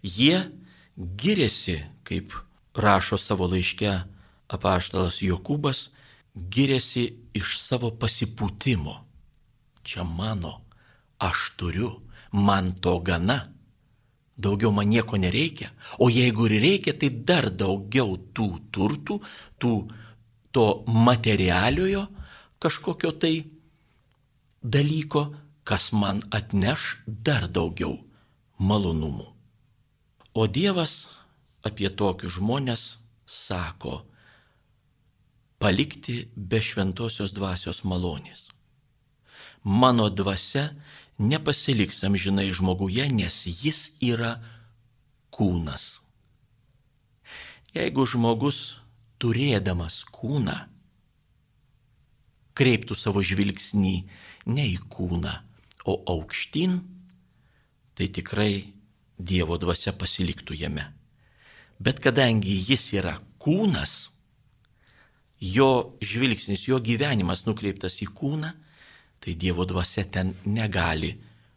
Jie 0.00 0.48
giriasi, 0.96 1.84
kaip 2.08 2.32
rašo 2.72 3.18
savo 3.20 3.44
laiške 3.44 4.08
apaštalas 4.48 5.20
Jokūbas, 5.20 5.90
giriasi 6.32 7.12
iš 7.36 7.58
savo 7.60 7.90
pasipūtimo. 7.92 8.96
Čia 9.84 10.04
mano, 10.08 10.62
aš 11.20 11.52
turiu, 11.58 12.00
man 12.32 12.72
to 12.72 12.98
gana 12.98 13.51
daugiau 14.36 14.72
man 14.72 14.88
nieko 14.88 15.16
nereikia, 15.16 15.70
o 15.98 16.08
jeigu 16.10 16.46
ir 16.48 16.60
reikia, 16.62 16.94
tai 16.98 17.10
dar 17.10 17.50
daugiau 17.50 18.16
tų 18.34 18.48
turtų, 18.72 19.18
tų, 19.60 19.72
to 20.52 20.66
materialiojo 20.86 22.06
kažkokio 22.62 23.12
tai 23.18 23.34
dalyko, 24.62 25.32
kas 25.64 25.92
man 25.92 26.22
atneš 26.30 27.02
dar 27.06 27.48
daugiau 27.48 27.98
malonumų. 28.58 29.28
O 30.34 30.46
Dievas 30.46 31.06
apie 31.66 31.90
tokius 31.90 32.38
žmonės 32.38 32.82
sako, 33.26 34.02
palikti 35.62 36.24
be 36.34 36.58
šventosios 36.58 37.34
dvasios 37.36 37.82
malonės. 37.86 38.48
Mano 39.62 40.08
dvasia 40.10 40.72
nepasiliks 41.22 42.02
amžinai 42.06 42.50
žmoguje, 42.54 43.06
nes 43.14 43.36
jis 43.46 43.92
yra 44.02 44.36
kūnas. 45.32 46.02
Jeigu 47.72 48.04
žmogus 48.04 48.82
turėdamas 49.22 50.02
kūną 50.12 50.58
kreiptų 52.58 52.96
savo 52.98 53.22
žvilgsnį 53.24 53.94
ne 54.52 54.64
į 54.74 54.78
kūną, 54.92 55.32
o 55.88 55.94
aukštyn, 56.14 56.78
tai 57.96 58.08
tikrai 58.08 58.54
Dievo 59.22 59.54
dvasia 59.60 59.92
pasiliktų 59.94 60.56
jame. 60.58 60.88
Bet 61.78 62.00
kadangi 62.02 62.56
jis 62.66 62.88
yra 62.96 63.12
kūnas, 63.38 64.10
jo 65.38 65.94
žvilgsnis, 66.02 66.64
jo 66.66 66.80
gyvenimas 66.82 67.44
nukreiptas 67.46 68.00
į 68.02 68.08
kūną, 68.18 68.50
tai 69.22 69.34
Dievo 69.38 69.64
dvasia 69.68 70.04
ten 70.10 70.34
negali 70.50 71.12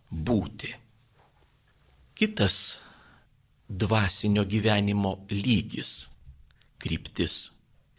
būti. 0.10 0.70
Kitas 2.16 2.58
dvasinio 3.68 4.46
gyvenimo 4.46 5.26
lygis, 5.34 6.10
kryptis 6.78 7.50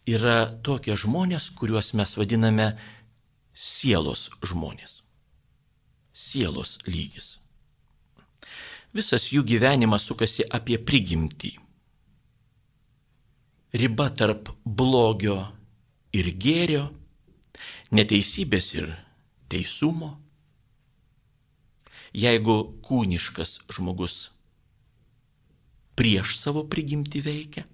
yra 0.06 0.46
tokie 0.62 0.94
žmonės, 0.94 1.50
kuriuos 1.58 1.92
mes 1.98 2.14
vadiname 2.16 2.70
sielos 3.52 4.28
žmonės. 4.46 5.02
Sielos 6.14 6.78
lygis. 6.86 7.36
Visas 8.94 9.26
jų 9.32 9.42
gyvenimas 9.44 10.06
sukasi 10.08 10.46
apie 10.46 10.78
prigimtį. 10.78 11.56
Riba 13.76 14.06
tarp 14.16 14.54
blogio 14.64 15.40
ir 16.16 16.30
gėrio, 16.40 16.86
neteisybės 17.92 18.70
ir 18.78 18.94
teisumo. 19.52 20.16
Jeigu 22.16 22.56
kūniškas 22.86 23.60
žmogus 23.76 24.30
prieš 25.96 26.36
savo 26.40 26.62
prigimtį 26.68 27.22
veikia, 27.24 27.64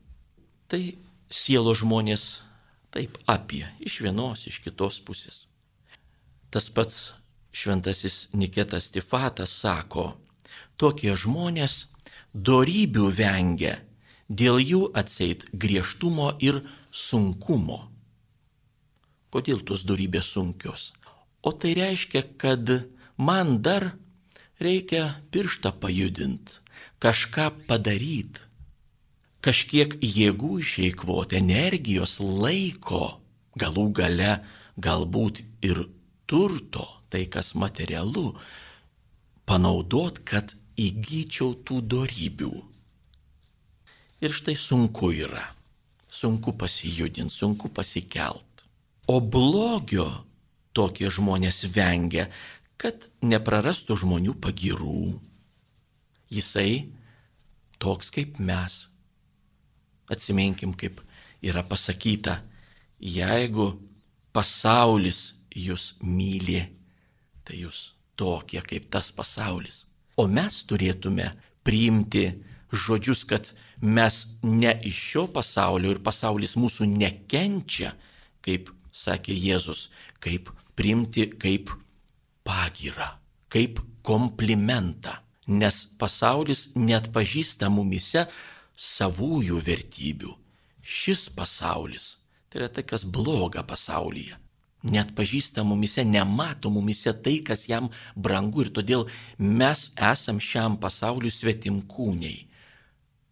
tai 0.70 0.96
sielo 1.30 1.74
žmonės 1.74 2.42
taip 2.92 3.16
apie, 3.30 3.64
iš 3.80 4.00
vienos, 4.04 4.46
iš 4.46 4.60
kitos 4.64 5.00
pusės. 5.04 5.46
Tas 6.52 6.68
pats 6.68 7.12
šventasis 7.52 8.28
Niketas 8.36 8.90
Tifatas 8.92 9.54
sako, 9.62 10.12
tokie 10.76 11.14
žmonės 11.16 11.86
darybių 12.32 13.08
vengia, 13.16 13.78
dėl 14.28 14.60
jų 14.60 14.82
atseit 14.96 15.46
griežtumo 15.52 16.32
ir 16.40 16.62
sunkumo. 16.90 17.88
Kodėl 19.32 19.62
tos 19.64 19.86
darybės 19.88 20.28
sunkios? 20.34 20.92
O 21.42 21.50
tai 21.52 21.74
reiškia, 21.74 22.22
kad 22.38 22.70
man 23.18 23.58
dar 23.62 23.92
reikia 24.62 25.18
pirštą 25.34 25.74
pajudinti, 25.82 26.60
kažką 27.02 27.48
padaryti, 27.66 28.46
kažkiek 29.42 29.96
jėgų 29.98 30.60
išeikvoti, 30.62 31.40
energijos, 31.42 32.20
laiko, 32.22 33.18
galų 33.58 33.88
gale 33.98 34.36
galbūt 34.78 35.42
ir 35.66 35.84
turto, 36.30 36.86
tai 37.10 37.26
kas 37.26 37.52
materialu, 37.58 38.32
panaudot, 39.44 40.22
kad 40.24 40.54
įgyčiau 40.78 41.56
tų 41.66 41.82
darybių. 41.92 42.54
Ir 44.22 44.30
štai 44.30 44.54
sunku 44.54 45.10
yra, 45.10 45.48
sunku 46.06 46.54
pasijudinti, 46.54 47.34
sunku 47.34 47.68
pasikelt. 47.74 48.62
O 49.10 49.18
blogio 49.18 50.06
tokie 50.76 51.10
žmonės 51.12 51.64
vengia, 51.74 52.28
kad 52.80 53.06
neprarastų 53.22 53.96
žmonių 54.02 54.34
pagirų. 54.42 55.12
Jisai 56.32 56.88
toks 57.82 58.10
kaip 58.14 58.38
mes. 58.42 58.88
Atsiminkim, 60.12 60.74
kaip 60.74 61.00
yra 61.44 61.62
pasakyta, 61.66 62.40
jeigu 62.98 63.72
pasaulis 64.34 65.32
jūs 65.54 65.92
myli, 66.02 66.62
tai 67.44 67.62
jūs 67.62 67.92
tokie 68.18 68.62
kaip 68.64 68.88
tas 68.92 69.10
pasaulis. 69.14 69.84
O 70.16 70.26
mes 70.28 70.62
turėtume 70.68 71.30
priimti 71.64 72.26
žodžius, 72.72 73.24
kad 73.28 73.52
mes 73.80 74.22
ne 74.42 74.72
iš 74.88 74.98
šio 75.10 75.26
pasaulio 75.34 75.92
ir 75.94 76.02
pasaulis 76.04 76.56
mūsų 76.60 76.86
nekenčia, 76.88 77.94
kaip 78.44 78.70
sakė 78.92 79.34
Jėzus, 79.34 79.88
kaip 80.22 80.52
priimti 80.78 81.28
kaip 81.38 81.72
pagirą, 82.46 83.08
kaip 83.52 83.80
komplimentą, 84.06 85.18
nes 85.46 85.84
pasaulis 85.98 86.70
net 86.78 87.10
pažįsta 87.14 87.70
mumise 87.70 88.26
savųjų 88.78 89.60
vertybių. 89.62 90.32
Šis 90.82 91.28
pasaulis 91.36 92.16
tai 92.52 92.60
yra 92.60 92.68
tai, 92.68 92.84
kas 92.84 93.06
bloga 93.08 93.62
pasaulyje. 93.64 94.36
Net 94.92 95.12
pažįsta 95.16 95.62
mumise, 95.64 96.02
nemato 96.04 96.68
mumise 96.74 97.14
tai, 97.24 97.38
kas 97.46 97.64
jam 97.70 97.88
brangu 98.18 98.66
ir 98.66 98.72
todėl 98.74 99.06
mes 99.38 99.86
esam 99.96 100.40
šiam 100.42 100.76
pasauliu 100.82 101.30
svetimkūniai. 101.32 102.42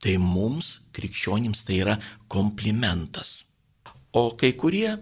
Tai 0.01 0.15
mums, 0.23 0.87
krikščionims, 0.97 1.67
tai 1.69 1.81
yra 1.83 1.99
komplimentas. 2.33 3.45
O 4.17 4.31
kai 4.41 4.55
kurie 4.57 4.95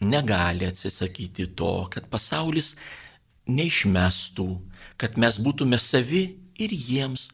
negali 0.00 0.66
atsisakyti 0.66 1.48
to, 1.56 1.88
kad 1.92 2.08
pasaulis 2.12 2.74
neišmestų, 3.46 4.48
kad 5.00 5.16
mes 5.20 5.38
būtume 5.42 5.78
savi 5.80 6.24
ir 6.58 6.72
jiems, 6.72 7.30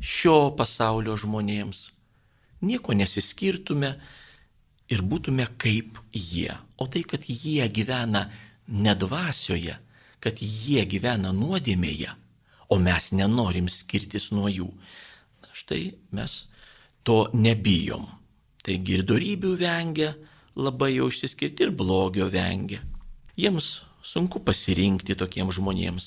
šio 0.00 0.52
pasaulio 0.56 1.16
žmonėms, 1.18 1.90
nieko 2.66 2.94
nesiskirtume 2.96 3.94
ir 4.92 5.02
būtume 5.02 5.48
kaip 5.58 5.98
jie. 6.12 6.52
O 6.78 6.86
tai, 6.86 7.02
kad 7.02 7.24
jie 7.26 7.66
gyvena 7.72 8.26
nedvasioje, 8.68 9.76
kad 10.20 10.40
jie 10.42 10.84
gyvena 10.88 11.32
nuodėmėje, 11.34 12.12
o 12.70 12.78
mes 12.82 13.12
nenorim 13.14 13.68
skirtis 13.70 14.30
nuo 14.34 14.50
jų. 14.50 14.68
Štai 15.56 15.96
mes 16.12 16.46
to 17.06 17.26
nebijom. 17.34 18.06
Taigi 18.66 18.98
ir 18.98 19.04
darybių 19.06 19.52
vengia, 19.60 20.10
labai 20.56 20.94
jau 20.96 21.08
išsiskirti 21.12 21.66
ir 21.66 21.74
blogio 21.76 22.28
vengia. 22.32 22.80
Jiems 23.36 23.84
sunku 24.02 24.40
pasirinkti 24.44 25.16
tokiems 25.18 25.58
žmonėms. 25.58 26.06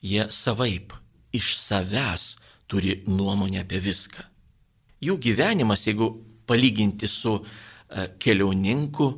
Jie 0.00 0.28
savaip 0.32 0.94
iš 1.36 1.54
savęs 1.58 2.36
turi 2.70 3.00
nuomonę 3.06 3.64
apie 3.64 3.80
viską. 3.82 4.22
Jų 5.00 5.16
gyvenimas, 5.18 5.86
jeigu 5.88 6.10
palyginti 6.46 7.08
su 7.08 7.38
e, 7.40 8.06
kelioninku, 8.20 9.10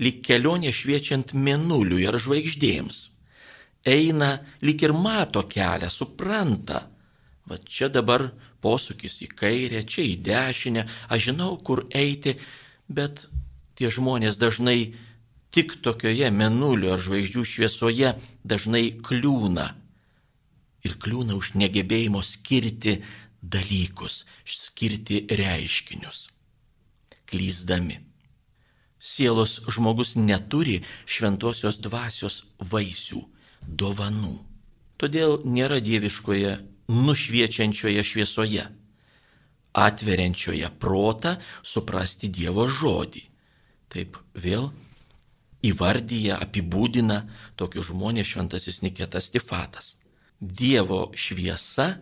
lyg 0.00 0.20
kelionė 0.24 0.72
šviečiant 0.72 1.34
mėnuliui 1.36 2.06
ar 2.08 2.18
žvaigždėms. 2.18 3.00
Eina 3.86 4.30
lyg 4.64 4.82
ir 4.84 4.94
mato 4.96 5.44
kelią, 5.48 5.90
supranta. 5.92 6.86
Va 7.48 7.58
čia 7.64 7.88
dabar 7.92 8.26
posūkis 8.60 9.20
į 9.24 9.28
kairę, 9.36 9.84
čia 9.88 10.04
į 10.04 10.16
dešinę, 10.24 10.86
aš 11.08 11.30
žinau, 11.30 11.54
kur 11.64 11.86
eiti, 11.96 12.36
bet 12.88 13.24
tie 13.80 13.88
žmonės 13.88 14.36
dažnai 14.36 14.92
tik 15.56 15.78
tokioje 15.80 16.28
mėnulio 16.28 16.92
ar 16.92 17.00
žvaigždžių 17.00 17.44
šviesoje 17.48 18.12
dažnai 18.44 18.90
kliūna. 19.00 19.70
Ir 20.84 20.96
kliūna 21.00 21.36
už 21.40 21.54
negebėjimo 21.56 22.20
skirti 22.20 22.98
dalykus, 23.40 24.26
skirti 24.44 25.24
reiškinius. 25.32 26.28
Klyzdami. 27.24 27.96
Sielos 29.00 29.62
žmogus 29.72 30.12
neturi 30.20 30.82
šventosios 31.08 31.80
dvasios 31.80 32.42
vaisių, 32.60 33.22
dovanų. 33.64 34.36
Todėl 35.00 35.40
nėra 35.48 35.80
dieviškoje 35.80 36.52
nušviečiančioje 36.92 38.04
šviesoje, 38.04 38.66
atveriančioje 39.72 40.68
protą 40.76 41.38
suprasti 41.64 42.28
Dievo 42.28 42.68
žodį. 42.68 43.29
Taip 43.90 44.18
vėl 44.38 44.70
įvardyja, 45.66 46.38
apibūdina 46.40 47.24
tokius 47.58 47.90
žmonės 47.90 48.30
šventasis 48.32 48.80
Niketas 48.84 49.30
Tifatas. 49.34 49.96
Dievo 50.40 51.10
šviesa 51.12 51.98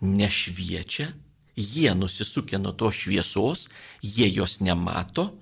nešviečia, 0.00 1.10
jie 1.58 1.90
nusisukia 1.98 2.60
nuo 2.62 2.72
to 2.72 2.90
šviesos, 2.94 3.66
jie 4.00 4.30
jos 4.30 4.60
nemato, 4.62 5.32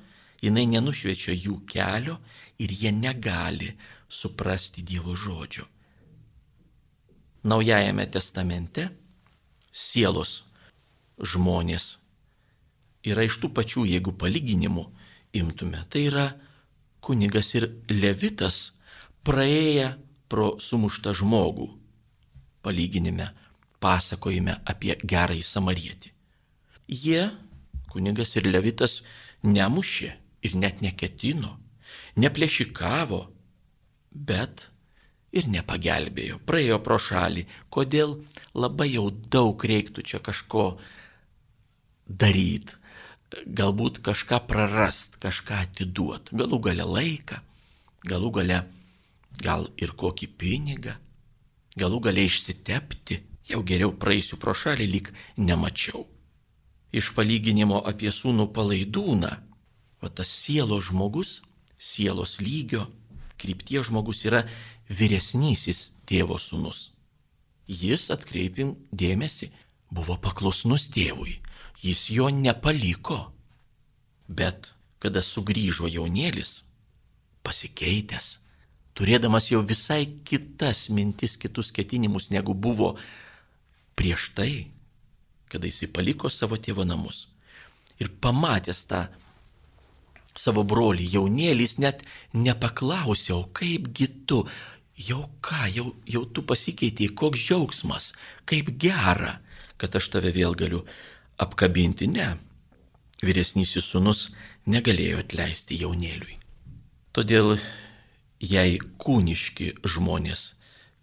jinai 0.42 0.66
nenušviečia 0.72 1.36
jų 1.36 1.60
kelio 1.68 2.18
ir 2.58 2.72
jie 2.72 2.90
negali 2.92 3.74
suprasti 4.08 4.82
Dievo 4.82 5.14
žodžio. 5.14 5.68
Naujajame 7.46 8.08
testamente 8.10 8.88
sielos 9.70 10.40
žmonės 11.20 11.98
yra 13.06 13.22
iš 13.28 13.38
tų 13.38 13.52
pačių, 13.54 13.84
jeigu 13.86 14.16
palyginimų 14.18 14.88
imtume, 15.32 15.82
tai 15.90 16.06
yra 16.10 16.26
kunigas 17.00 17.54
ir 17.54 17.68
levitas 17.90 18.76
praėję 19.26 19.94
pro 20.30 20.56
sumuštą 20.62 21.14
žmogų, 21.20 21.68
palyginime, 22.62 23.30
pasakojime 23.82 24.60
apie 24.66 24.96
gerąjį 25.02 25.44
samarietį. 25.46 26.12
Jie, 26.86 27.28
kunigas 27.90 28.36
ir 28.38 28.46
levitas, 28.46 29.00
nemušė 29.46 30.12
ir 30.46 30.56
net 30.58 30.82
neketino, 30.82 31.56
neplėšikavo, 32.18 33.20
bet 34.10 34.68
ir 35.36 35.48
nepagelbėjo, 35.52 36.40
praėjo 36.48 36.78
pro 36.84 36.98
šalį. 37.02 37.44
Kodėl 37.72 38.16
labai 38.54 38.88
jau 38.94 39.08
daug 39.10 39.64
reiktų 39.70 40.04
čia 40.06 40.22
kažko 40.24 40.68
daryti, 42.06 42.78
galbūt 43.32 44.00
kažką 44.06 44.42
prarast, 44.48 45.18
kažką 45.22 45.62
atiduot, 45.66 46.32
galų 46.32 46.60
gale 46.68 46.86
laiką, 46.86 47.40
galų 48.06 48.30
gale 48.40 48.60
gal 49.42 49.68
ir 49.76 49.92
kokį 49.92 50.28
pinigą, 50.40 50.96
galų 51.76 52.00
gale 52.08 52.26
išsitepti, 52.28 53.20
jau 53.50 53.62
geriau 53.66 53.92
praeisiu 53.92 54.38
pro 54.42 54.54
šalį, 54.54 54.86
lyg 54.92 55.10
nemačiau. 55.36 56.06
Iš 56.96 57.12
palyginimo 57.16 57.82
apie 57.84 58.12
sūnų 58.14 58.48
palaidūną 58.56 59.34
O 60.06 60.08
tas 60.08 60.28
sielos 60.28 60.86
žmogus, 60.86 61.42
sielos 61.78 62.38
lygio, 62.40 62.86
krypties 63.40 63.88
žmogus 63.88 64.24
yra 64.28 64.44
vyresnysis 64.86 65.90
tėvo 66.06 66.36
sūnus. 66.38 66.92
Jis, 67.66 68.06
atkreipim 68.14 68.74
dėmesį, 68.92 69.48
buvo 69.90 70.14
paklusnus 70.22 70.86
tėvui, 70.94 71.40
jis 71.82 72.08
jo 72.10 72.30
nepaliko. 72.30 73.32
Bet 74.28 74.72
kada 75.02 75.22
sugrįžo 75.22 75.88
jaunėlis, 75.90 76.64
pasikeitęs, 77.46 78.30
turėdamas 78.96 79.50
jau 79.52 79.60
visai 79.62 80.06
kitas 80.26 80.88
mintis, 80.90 81.36
kitus 81.38 81.70
ketinimus, 81.74 82.30
negu 82.34 82.54
buvo 82.54 82.96
prieš 83.96 84.30
tai, 84.34 84.66
kada 85.52 85.68
jis 85.70 85.86
paliko 85.92 86.32
savo 86.32 86.58
tėvo 86.58 86.86
namus. 86.88 87.26
Ir 88.02 88.10
pamatęs 88.20 88.82
tą 88.90 89.06
savo 90.36 90.64
brolį 90.68 91.06
jaunėlis 91.14 91.78
net 91.80 92.02
nepaklausė, 92.34 93.32
o 93.36 93.46
kaipgi 93.56 94.08
tu, 94.28 94.42
jau 95.00 95.22
ką, 95.44 95.62
jau, 95.72 95.90
jau 96.08 96.24
tu 96.28 96.44
pasikeitėjai, 96.44 97.14
koks 97.16 97.46
džiaugsmas, 97.46 98.10
kaip 98.48 98.74
gera, 98.80 99.38
kad 99.80 99.96
aš 99.96 100.10
tave 100.12 100.32
vėl 100.36 100.56
galiu 100.58 100.82
apkabinti. 101.42 102.08
Ne, 102.10 102.34
vyresnysis 103.24 103.86
sunus 103.92 104.28
negalėjo 104.68 105.20
atleisti 105.22 105.78
jaunėliui. 105.82 106.38
Todėl 107.16 107.56
jei 108.42 108.78
kūniški 109.00 109.72
žmonės, 109.86 110.52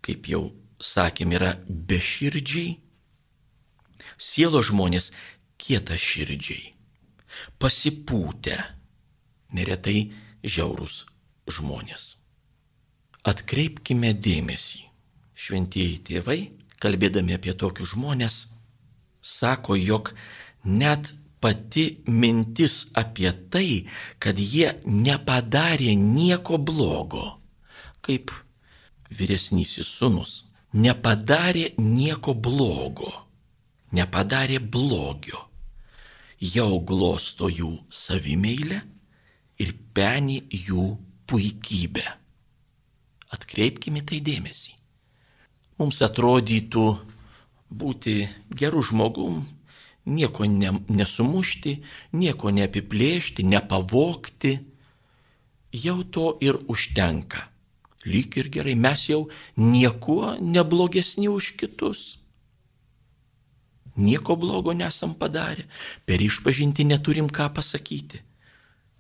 kaip 0.06 0.30
jau 0.30 0.44
sakėm, 0.84 1.34
yra 1.38 1.54
beširdžiai, 1.68 2.78
sielo 4.18 4.62
žmonės 4.62 5.12
kieta 5.58 5.98
širdžiai, 5.98 6.74
pasipūtę, 7.58 8.60
neretai 9.58 10.12
žiaurūs 10.44 11.06
žmonės. 11.50 12.18
Atkreipkime 13.24 14.12
dėmesį. 14.14 14.84
Šventieji 15.34 15.98
tėvai, 16.10 16.40
kalbėdami 16.84 17.34
apie 17.36 17.56
tokius 17.58 17.94
žmonės, 17.96 18.36
sako, 19.24 19.76
jog 19.80 20.12
net 20.64 21.14
pati 21.40 21.86
mintis 22.08 22.88
apie 22.96 23.32
tai, 23.52 23.84
kad 24.20 24.40
jie 24.40 24.70
nepadarė 24.86 25.96
nieko 26.00 26.60
blogo, 26.60 27.26
kaip 28.04 28.32
vyresnysis 29.12 29.90
sunus, 30.00 30.44
nepadarė 30.74 31.74
nieko 31.80 32.36
blogo, 32.36 33.12
nepadarė 33.96 34.60
blogio, 34.60 35.48
jau 36.40 36.80
glosto 36.80 37.50
jų 37.52 37.76
savimeilę 37.92 38.80
ir 39.64 39.74
penį 39.96 40.40
jų 40.68 40.86
puikybę. 41.30 42.06
Atkreipkime 43.34 44.04
tai 44.06 44.20
dėmesį. 44.24 44.74
Mums 45.80 46.02
atrodytų 46.06 46.86
būti 47.82 48.16
gerų 48.54 48.84
žmogum, 48.90 49.42
nieko 50.06 50.48
ne, 50.50 50.74
nesumušti, 50.90 51.78
nieko 52.20 52.54
neapiplėšti, 52.54 53.46
nepavokti. 53.48 54.58
Jau 55.74 56.04
to 56.06 56.26
ir 56.46 56.60
užtenka. 56.70 57.48
Lyg 58.06 58.36
ir 58.38 58.50
gerai, 58.54 58.76
mes 58.76 59.08
jau 59.10 59.24
niekuo 59.58 60.36
neblogesni 60.38 61.32
už 61.32 61.56
kitus. 61.58 62.20
Nieko 63.98 64.36
blogo 64.38 64.74
nesam 64.74 65.16
padarę, 65.18 65.66
per 66.06 66.22
išpažinti 66.22 66.86
neturim 66.86 67.30
ką 67.30 67.50
pasakyti 67.54 68.22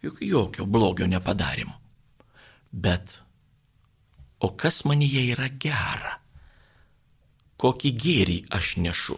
juk 0.03 0.19
jokio 0.21 0.67
blogio 0.67 1.07
nepadarėm. 1.07 1.71
Bet 2.71 3.21
o 4.43 4.51
kas 4.59 4.83
manyje 4.87 5.23
yra 5.31 5.47
gera? 5.47 6.17
Kokį 7.63 7.91
gėrį 8.03 8.37
aš 8.57 8.75
nešu? 8.83 9.15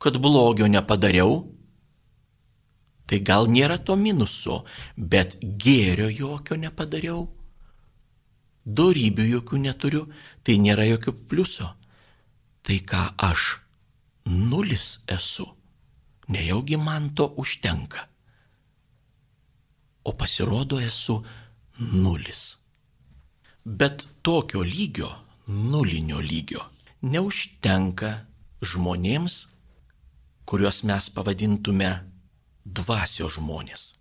Kad 0.00 0.16
blogio 0.24 0.68
nepadariau? 0.72 1.36
Tai 3.06 3.18
gal 3.28 3.50
nėra 3.52 3.76
to 3.78 3.96
minuso, 4.00 4.62
bet 4.96 5.36
gėrio 5.64 6.08
jokio 6.10 6.56
nepadariau? 6.64 7.26
Dorybių 8.66 9.28
jokių 9.34 9.62
neturiu, 9.62 10.02
tai 10.42 10.56
nėra 10.58 10.88
jokio 10.88 11.14
pliuso. 11.28 11.68
Tai 12.66 12.80
ką 12.90 13.04
aš 13.28 13.46
nulis 14.26 14.88
esu, 15.06 15.46
nejaugi 16.32 16.80
man 16.80 17.12
to 17.14 17.28
užtenka 17.38 18.08
o 20.06 20.12
pasirodo 20.12 20.78
esu 20.80 21.16
nulis. 21.78 22.42
Bet 23.64 24.06
tokio 24.22 24.62
lygio, 24.62 25.10
nulinio 25.46 26.20
lygio, 26.30 26.62
neužtenka 27.06 28.26
žmonėms, 28.66 29.46
kuriuos 30.46 30.82
mes 30.88 31.08
pavadintume 31.14 31.90
dvasio 32.66 33.28
žmonės, 33.30 33.92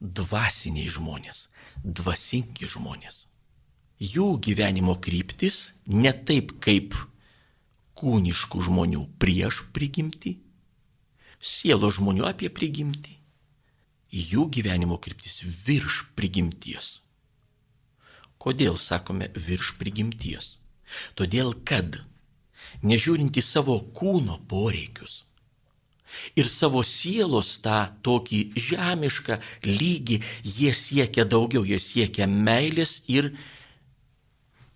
dvasiniai 0.00 0.90
žmonės, 0.90 1.46
dvasingi 1.82 2.70
žmonės. 2.70 3.26
Jų 4.02 4.28
gyvenimo 4.42 4.96
kryptis 5.02 5.74
ne 5.86 6.10
taip 6.12 6.56
kaip 6.62 6.96
kūniškų 7.98 8.62
žmonių 8.66 9.04
prieš 9.22 9.62
prigimtį, 9.74 10.36
sielo 11.38 11.90
žmonių 11.90 12.26
apie 12.26 12.50
prigimtį, 12.50 13.14
jų 14.12 14.48
gyvenimo 14.54 14.98
kryptis 15.02 15.42
virš 15.66 16.02
prigimties. 16.18 17.00
Kodėl 18.42 18.74
sakome 18.74 19.30
virš 19.38 19.76
prigimties? 19.78 20.56
Todėl, 21.14 21.54
kad 21.62 22.02
nežiūrint 22.82 23.36
į 23.36 23.44
savo 23.44 23.78
kūno 23.96 24.40
poreikius 24.48 25.22
ir 26.36 26.48
savo 26.48 26.82
sielos 26.86 27.56
tą 27.64 27.78
tokį 28.04 28.40
žemišką 28.68 29.38
lygį, 29.66 30.20
jie 30.44 30.72
siekia 30.76 31.24
daugiau, 31.24 31.64
jie 31.64 31.80
siekia 31.80 32.28
meilės 32.28 33.00
ir 33.08 33.32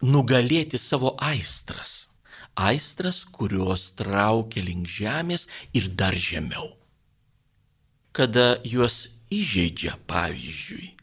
nugalėti 0.03 0.81
savo 0.81 1.15
aistras. 1.21 2.09
Aistras, 2.57 3.21
kurios 3.25 3.91
traukia 3.99 4.65
link 4.65 4.89
žemės 4.89 5.45
ir 5.77 5.91
dar 5.93 6.17
žemiau. 6.17 6.73
Kada 8.17 8.57
juos 8.65 9.11
įžeidžia, 9.29 9.99
pavyzdžiui, 10.09 10.95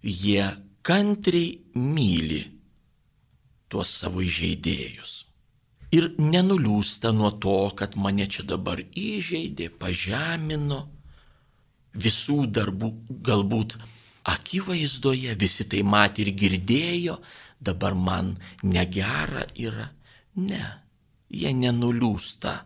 jie 0.00 0.46
kantriai 0.86 1.58
myli 1.76 2.46
tuos 3.68 3.92
savo 3.92 4.24
įžeidėjus. 4.24 5.26
Ir 5.94 6.08
nenuliūsta 6.18 7.12
nuo 7.14 7.30
to, 7.42 7.58
kad 7.78 7.94
mane 7.94 8.26
čia 8.26 8.42
dabar 8.48 8.80
įžeidė, 8.82 9.68
pažemino, 9.78 10.80
visų 11.94 12.46
darbų 12.50 12.90
galbūt 13.26 13.76
akivaizdoje, 14.26 15.36
visi 15.38 15.68
tai 15.70 15.84
matė 15.86 16.26
ir 16.26 16.32
girdėjo, 16.40 17.20
dabar 17.60 17.94
man 17.94 18.34
negera 18.62 19.46
yra. 19.54 19.92
Ne, 20.36 20.64
jie 21.30 21.54
nenuliūsta, 21.54 22.56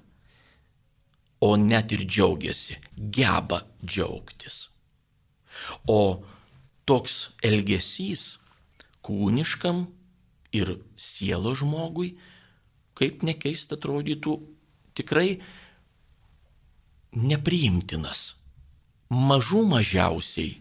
o 1.44 1.54
net 1.60 1.92
ir 1.92 2.06
džiaugiasi, 2.08 2.80
geba 2.96 3.62
džiaugtis. 3.84 4.70
O 5.86 6.24
toks 6.88 7.30
elgesys 7.46 8.40
kūniškam 9.06 9.84
ir 10.56 10.74
sielo 10.96 11.54
žmogui, 11.54 12.16
kaip 13.00 13.24
nekeista 13.24 13.78
atrodytų, 13.78 14.36
tikrai 14.98 15.40
nepriimtinas. 17.16 18.36
Mažų 19.10 19.64
mažiausiai 19.72 20.60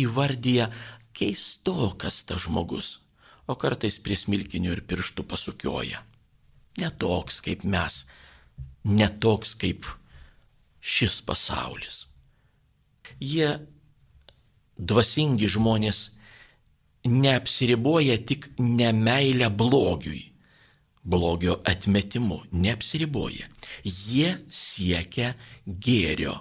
įvardyja 0.00 0.70
keistokas 1.14 2.24
tas 2.26 2.46
žmogus, 2.46 2.98
o 3.46 3.54
kartais 3.60 4.00
prie 4.02 4.16
smilkinių 4.18 4.72
ir 4.74 4.82
pirštų 4.88 5.26
pasukioja. 5.30 6.00
Netoks 6.80 7.38
kaip 7.44 7.62
mes, 7.62 8.00
netoks 8.82 9.54
kaip 9.60 9.86
šis 10.82 11.20
pasaulis. 11.22 12.08
Jie 13.22 13.52
dvasingi 14.74 15.46
žmonės 15.46 16.08
neapsiriboja 17.06 18.16
tik 18.26 18.48
nemailę 18.58 19.52
blogiui, 19.54 20.33
blogio 21.04 21.58
atmetimu, 21.64 22.42
neapsiriboja. 22.52 23.48
Jie 23.84 24.34
siekia 24.50 25.34
gėrio. 25.66 26.38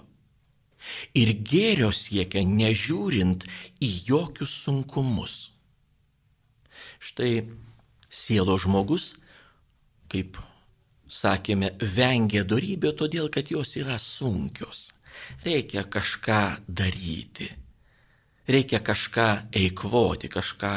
Ir 1.15 1.31
gėrio 1.47 1.91
siekia 1.95 2.43
nežiūrint 2.47 3.45
į 3.83 3.91
jokius 4.09 4.55
sunkumus. 4.65 5.37
Štai 7.03 7.45
sielo 8.11 8.57
žmogus, 8.59 9.13
kaip 10.11 10.39
sakėme, 11.07 11.73
vengia 11.79 12.43
darybė 12.47 12.95
todėl, 12.99 13.29
kad 13.31 13.51
jos 13.51 13.75
yra 13.79 13.99
sunkios. 13.99 14.91
Reikia 15.45 15.85
kažką 15.87 16.43
daryti 16.67 17.51
reikia 18.47 18.79
kažką 18.79 19.27
eikvoti, 19.55 20.29
kažką 20.29 20.73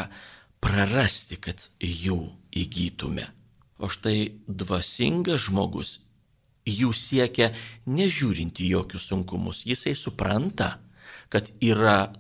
prarasti, 0.62 1.38
kad 1.40 1.68
jų 1.81 2.20
įgytume. 2.57 3.27
O 3.78 3.90
štai 3.92 4.32
dvasingas 4.48 5.46
žmogus 5.48 5.98
jų 6.66 6.92
siekia 6.96 7.52
nežiūrinti 7.86 8.66
jokius 8.70 9.06
sunkumus. 9.10 9.64
Jisai 9.68 9.94
supranta, 9.94 10.78
kad 11.28 11.50
yra 11.62 12.12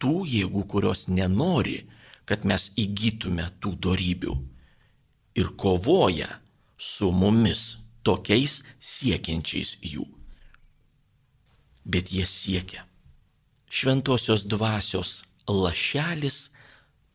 tų 0.00 0.24
jėgų, 0.28 0.64
kurios 0.70 1.08
nenori, 1.10 1.82
kad 2.24 2.46
mes 2.48 2.70
įgytume 2.80 3.50
tų 3.60 3.74
darybių. 3.86 4.36
Ir 5.36 5.52
kovoja 5.58 6.40
su 6.78 7.10
mumis 7.12 7.80
tokiais 8.06 8.62
siekiančiais 8.80 9.76
jų. 9.84 10.06
Bet 11.84 12.12
jie 12.12 12.26
siekia 12.26 12.86
šventosios 13.70 14.44
dvasios 14.50 15.22
lašelis 15.46 16.50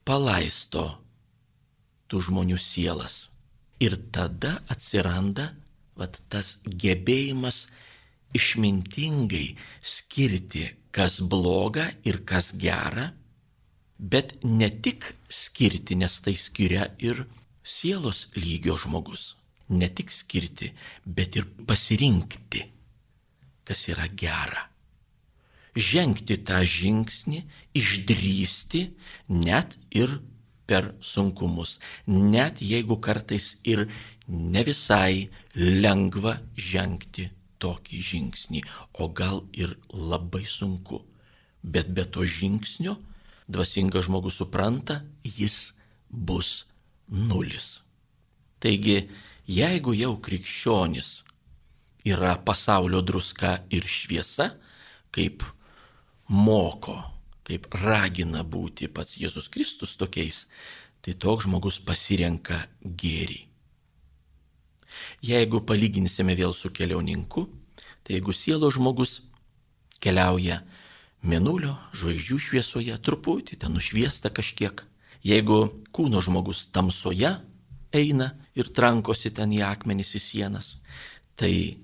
palaisto 0.07 0.85
tų 2.07 2.21
žmonių 2.29 2.57
sielas. 2.61 3.34
Ir 3.83 3.97
tada 4.15 4.61
atsiranda 4.71 5.49
vat, 5.99 6.19
tas 6.31 6.57
gebėjimas 6.65 7.65
išmintingai 8.35 9.55
skirti, 9.81 10.67
kas 10.95 11.19
bloga 11.19 11.89
ir 12.07 12.21
kas 12.27 12.53
gera, 12.59 13.09
bet 13.99 14.37
ne 14.43 14.69
tik 14.69 15.09
skirti, 15.27 15.95
nes 15.99 16.19
tai 16.23 16.35
skiria 16.39 16.89
ir 16.99 17.25
sielos 17.63 18.27
lygio 18.35 18.77
žmogus. 18.79 19.35
Ne 19.69 19.89
tik 19.89 20.11
skirti, 20.13 20.69
bet 21.05 21.35
ir 21.39 21.47
pasirinkti, 21.67 22.61
kas 23.65 23.87
yra 23.89 24.05
gera 24.13 24.69
žengti 25.75 26.37
tą 26.47 26.63
žingsnį, 26.63 27.43
išdrysti 27.75 28.87
net 29.27 29.75
ir 29.91 30.19
per 30.65 30.93
sunkumus, 31.01 31.79
net 32.07 32.61
jeigu 32.61 32.97
kartais 33.01 33.55
ir 33.63 33.85
ne 34.27 34.63
visai 34.65 35.29
lengva 35.55 36.39
žengti 36.57 37.29
tokį 37.61 37.99
žingsnį, 38.09 38.61
o 39.01 39.09
gal 39.09 39.43
ir 39.53 39.77
labai 39.89 40.45
sunku. 40.45 41.01
Bet 41.63 41.89
be 41.93 42.05
to 42.05 42.25
žingsnio 42.25 42.97
dvasingas 43.47 44.05
žmogus 44.05 44.37
supranta, 44.41 45.01
jis 45.23 45.73
bus 46.09 46.65
nulis. 47.09 47.81
Taigi, 48.61 49.05
jeigu 49.45 49.93
jau 49.93 50.15
krikščionis 50.25 51.09
yra 52.05 52.35
pasaulio 52.45 53.01
druska 53.05 53.59
ir 53.73 53.85
šviesa, 53.89 54.51
kaip 55.13 55.45
moko, 56.29 56.97
kaip 57.45 57.67
ragina 57.83 58.43
būti 58.43 58.89
pats 58.89 59.19
Jėzus 59.21 59.49
Kristus 59.53 59.95
tokiais, 59.99 60.45
tai 61.05 61.13
toks 61.13 61.45
žmogus 61.45 61.77
pasirenka 61.85 62.63
gėrį. 62.81 63.43
Jeigu 65.25 65.61
palyginsime 65.67 66.35
vėl 66.37 66.55
su 66.55 66.71
keliauninku, 66.73 67.45
tai 68.03 68.17
jeigu 68.17 68.33
sielo 68.33 68.71
žmogus 68.73 69.19
keliauja 70.01 70.63
Mėnulio 71.25 71.73
žvaigždžių 71.97 72.35
šviesoje, 72.37 72.95
truputį 73.01 73.57
ten 73.63 73.73
nušviesta 73.73 74.29
kažkiek. 74.29 74.83
Jeigu 75.25 75.57
kūno 75.89 76.21
žmogus 76.21 76.67
tamsoje 76.69 77.31
eina 77.89 78.27
ir 78.53 78.69
trankosi 78.69 79.31
ten 79.33 79.55
į 79.55 79.63
akmenis 79.65 80.13
į 80.13 80.21
sienas, 80.21 80.67
tai 81.33 81.81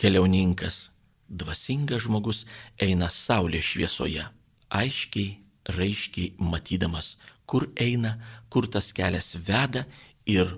keliauninkas 0.00 0.88
dvasingas 1.30 2.04
žmogus 2.04 2.44
eina 2.78 3.08
saulės 3.10 3.72
šviesoje, 3.72 4.26
aiškiai, 4.70 5.38
raiškiai 5.76 6.34
matydamas, 6.38 7.16
kur 7.46 7.68
eina, 7.78 8.16
kur 8.50 8.66
tas 8.66 8.92
kelias 8.92 9.36
veda 9.46 9.86
ir 10.26 10.56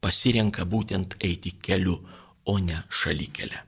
pasirenka 0.00 0.64
būtent 0.64 1.16
eiti 1.20 1.56
keliu, 1.56 2.00
o 2.44 2.56
ne 2.58 2.82
šalykelę. 2.88 3.58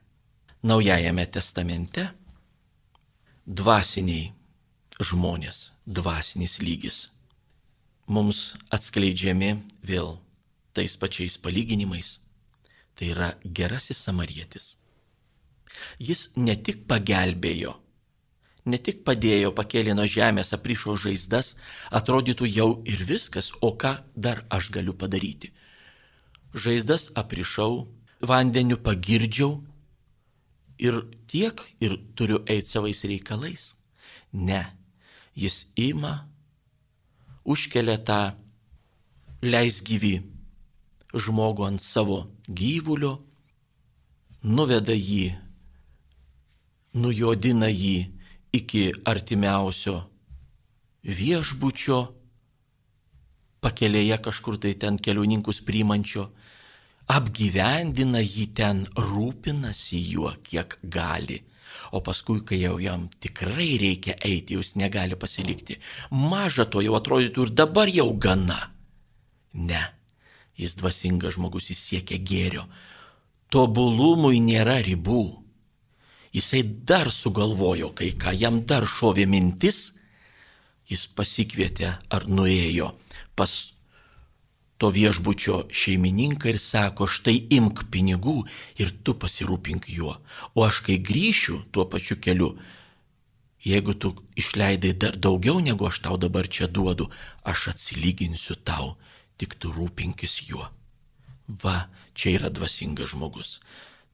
Naujajame 0.65 1.27
testamente 1.29 2.07
dvasiniai 3.47 4.33
žmonės, 5.03 5.71
dvasinis 5.87 6.57
lygis 6.65 7.03
mums 8.13 8.55
atskleidžiami 8.73 9.55
vėl 9.87 10.17
tais 10.75 10.97
pačiais 10.97 11.39
palyginimais. 11.39 12.19
Tai 12.95 13.09
yra 13.09 13.29
gerasis 13.45 14.03
samarietis 14.05 14.77
Jis 15.99 16.29
ne 16.37 16.57
tik 16.57 16.85
pagelbėjo, 16.91 17.75
ne 18.65 18.79
tik 18.79 19.03
padėjo 19.07 19.53
pakėlė 19.57 19.97
nuo 19.99 20.07
žemės, 20.07 20.53
aprišo 20.57 20.97
žaizdas, 21.05 21.55
atrodytų 21.91 22.49
jau 22.51 22.69
ir 22.89 23.05
viskas, 23.09 23.53
o 23.61 23.73
ką 23.77 23.97
dar 24.15 24.45
aš 24.51 24.71
galiu 24.75 24.95
padaryti. 24.95 25.53
Žaizdas 26.55 27.11
aprišau, 27.19 27.87
vandeniu 28.21 28.79
pagirdžiau 28.79 29.63
ir 30.79 31.01
tiek 31.27 31.59
ir 31.81 31.97
turiu 32.15 32.43
eiti 32.47 32.69
savais 32.69 33.03
reikalais. 33.09 33.73
Ne, 34.33 34.63
jis 35.35 35.67
ima, 35.77 36.29
užkelia 37.45 37.99
tą 37.99 38.21
leis 39.43 39.83
gyvi 39.83 40.21
žmogų 41.13 41.67
ant 41.67 41.83
savo 41.83 42.23
gyvulio, 42.49 43.19
nuveda 44.43 44.95
jį, 44.97 45.33
nujodina 46.95 47.69
jį 47.73 47.97
iki 48.53 48.91
artimiausio 49.09 50.03
viešbučio, 51.03 52.01
pakelėje 53.63 54.19
kažkur 54.23 54.59
tai 54.63 54.75
ten 54.79 54.99
keliauninkus 54.99 55.63
priimančio, 55.67 56.29
apgyvendina 57.11 58.23
jį 58.23 58.47
ten, 58.55 58.85
rūpinasi 58.97 60.03
juo, 60.13 60.35
kiek 60.47 60.79
gali. 60.83 61.43
O 61.93 62.03
paskui, 62.05 62.43
kai 62.45 62.61
jau 62.61 62.77
jam 62.81 63.09
tikrai 63.21 63.75
reikia 63.81 64.15
eiti, 64.21 64.57
jūs 64.59 64.75
negali 64.77 65.17
pasilikti. 65.17 65.79
Maža 66.11 66.67
to 66.69 66.83
jau 66.85 66.95
atrodytų 66.99 67.49
ir 67.49 67.53
dabar 67.57 67.89
jau 67.89 68.11
gana. 68.13 68.61
Ne, 69.53 69.83
jis 70.57 70.77
dvasingas 70.79 71.37
žmogus, 71.37 71.71
jis 71.73 71.81
siekia 71.81 72.21
gėrio. 72.21 72.67
Tobulumui 73.53 74.41
nėra 74.41 74.79
ribų. 74.85 75.42
Jisai 76.33 76.63
dar 76.65 77.11
sugalvojo 77.13 77.93
kai 77.97 78.13
ką, 78.17 78.33
jam 78.33 78.63
dar 78.65 78.87
šovė 78.89 79.27
mintis, 79.29 79.93
jis 80.89 81.07
pasikvietė 81.17 81.97
ar 82.09 82.27
nuėjo 82.29 82.93
pas 83.37 83.53
to 84.83 84.91
viešbučio 84.91 85.69
šeimininką 85.71 86.49
ir 86.51 86.59
sako, 86.59 87.07
štai 87.07 87.37
imk 87.55 87.85
pinigų 87.95 88.41
ir 88.83 88.91
tu 89.07 89.15
pasirūpink 89.15 89.87
juo. 89.95 90.17
O 90.59 90.65
aš 90.67 90.81
kai 90.89 90.97
grįšiu 90.99 91.61
tuo 91.71 91.85
pačiu 91.87 92.17
keliu, 92.19 92.57
jeigu 93.63 93.95
tu 93.95 94.11
išleidai 94.35 94.91
dar 95.05 95.15
daugiau 95.15 95.61
negu 95.63 95.87
aš 95.87 96.01
tau 96.03 96.19
dabar 96.19 96.49
čia 96.49 96.67
duodu, 96.67 97.07
aš 97.47 97.69
atsilyginsiu 97.77 98.59
tau, 98.67 98.97
tik 99.39 99.55
tu 99.55 99.71
rūpinkis 99.71 100.41
juo. 100.49 100.67
Va, 101.63 101.87
čia 102.15 102.35
yra 102.41 102.51
dvasingas 102.51 103.15
žmogus. 103.15 103.61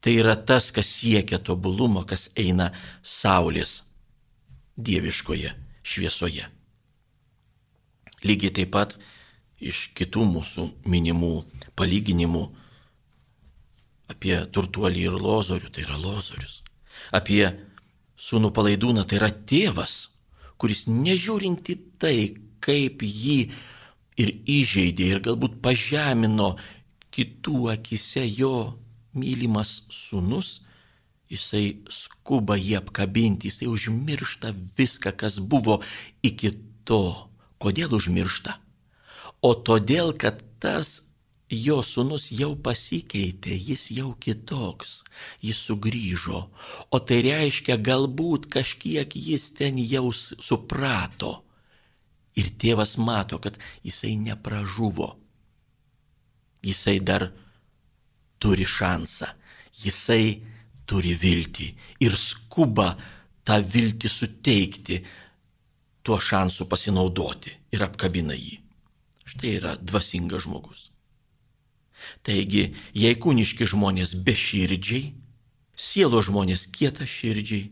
Tai 0.00 0.14
yra 0.14 0.36
tas, 0.36 0.70
kas 0.74 0.90
siekia 1.00 1.40
tobulumo, 1.42 2.04
kas 2.06 2.28
eina 2.38 2.70
Saulės 3.02 3.82
dieviškoje 4.78 5.54
šviesoje. 5.82 6.46
Lygiai 8.26 8.54
taip 8.54 8.70
pat 8.74 8.96
iš 9.58 9.88
kitų 9.98 10.24
mūsų 10.36 10.66
minimų 10.90 11.32
palyginimų 11.78 12.44
apie 14.12 14.36
turtuolį 14.54 15.08
ir 15.10 15.16
lozorių, 15.18 15.70
tai 15.74 15.84
yra 15.84 15.98
lozorius. 16.00 16.62
Apie 17.14 17.44
sūnų 18.18 18.50
palaidūną, 18.54 19.04
tai 19.06 19.18
yra 19.20 19.30
tėvas, 19.30 19.96
kuris 20.58 20.86
nežiūrinti 20.90 21.76
tai, 22.02 22.16
kaip 22.64 23.04
jį 23.06 23.38
ir 24.18 24.32
įžeidė 24.50 25.12
ir 25.12 25.22
galbūt 25.26 25.60
pažemino 25.62 26.54
kitų 27.14 27.68
akise 27.74 28.24
jo 28.26 28.54
mylimas 29.18 29.82
sūnus, 29.92 30.60
jisai 31.28 31.82
skuba 31.92 32.56
jį 32.56 32.78
apkabinti, 32.80 33.50
jisai 33.50 33.68
užmiršta 33.72 34.54
viską, 34.78 35.12
kas 35.18 35.42
buvo 35.42 35.82
iki 36.24 36.54
to. 36.88 37.02
Kodėl 37.58 37.98
užmiršta? 37.98 38.54
o 39.40 39.54
todėl, 39.54 40.12
kad 40.18 40.42
tas 40.62 41.02
jo 41.48 41.80
sunus 41.86 42.28
jau 42.34 42.52
pasikeitė, 42.60 43.54
jis 43.56 43.88
jau 43.96 44.12
kitoks, 44.20 45.02
jis 45.44 45.60
sugrįžo, 45.68 46.42
o 46.90 47.00
tai 47.00 47.20
reiškia, 47.24 47.78
galbūt 47.78 48.48
kažkiek 48.52 49.14
jis 49.16 49.50
ten 49.56 49.78
jau 49.78 50.10
suprato. 50.12 51.38
Ir 52.38 52.52
tėvas 52.54 52.94
mato, 53.02 53.40
kad 53.42 53.56
jisai 53.82 54.12
nepražuvo. 54.14 55.16
Jisai 56.62 57.00
dar 57.02 57.32
turi 58.42 58.66
šansą, 58.68 59.28
jisai 59.82 60.42
turi 60.88 61.14
viltį 61.14 61.68
ir 62.04 62.16
skuba 62.16 62.94
tą 63.44 63.58
viltį 63.64 64.10
suteikti, 64.12 65.00
tuo 66.02 66.18
šansu 66.20 66.64
pasinaudoti 66.68 67.52
ir 67.74 67.84
apkabina 67.84 68.36
jį. 68.36 68.58
Štai 69.28 69.50
yra 69.58 69.74
dvasingas 69.76 70.46
žmogus. 70.46 70.88
Taigi, 72.24 72.70
jei 72.96 73.16
kūniški 73.18 73.66
žmonės 73.68 74.14
beširdžiai, 74.24 75.10
sielo 75.76 76.22
žmonės 76.24 76.66
kieta 76.72 77.04
širdžiai, 77.04 77.68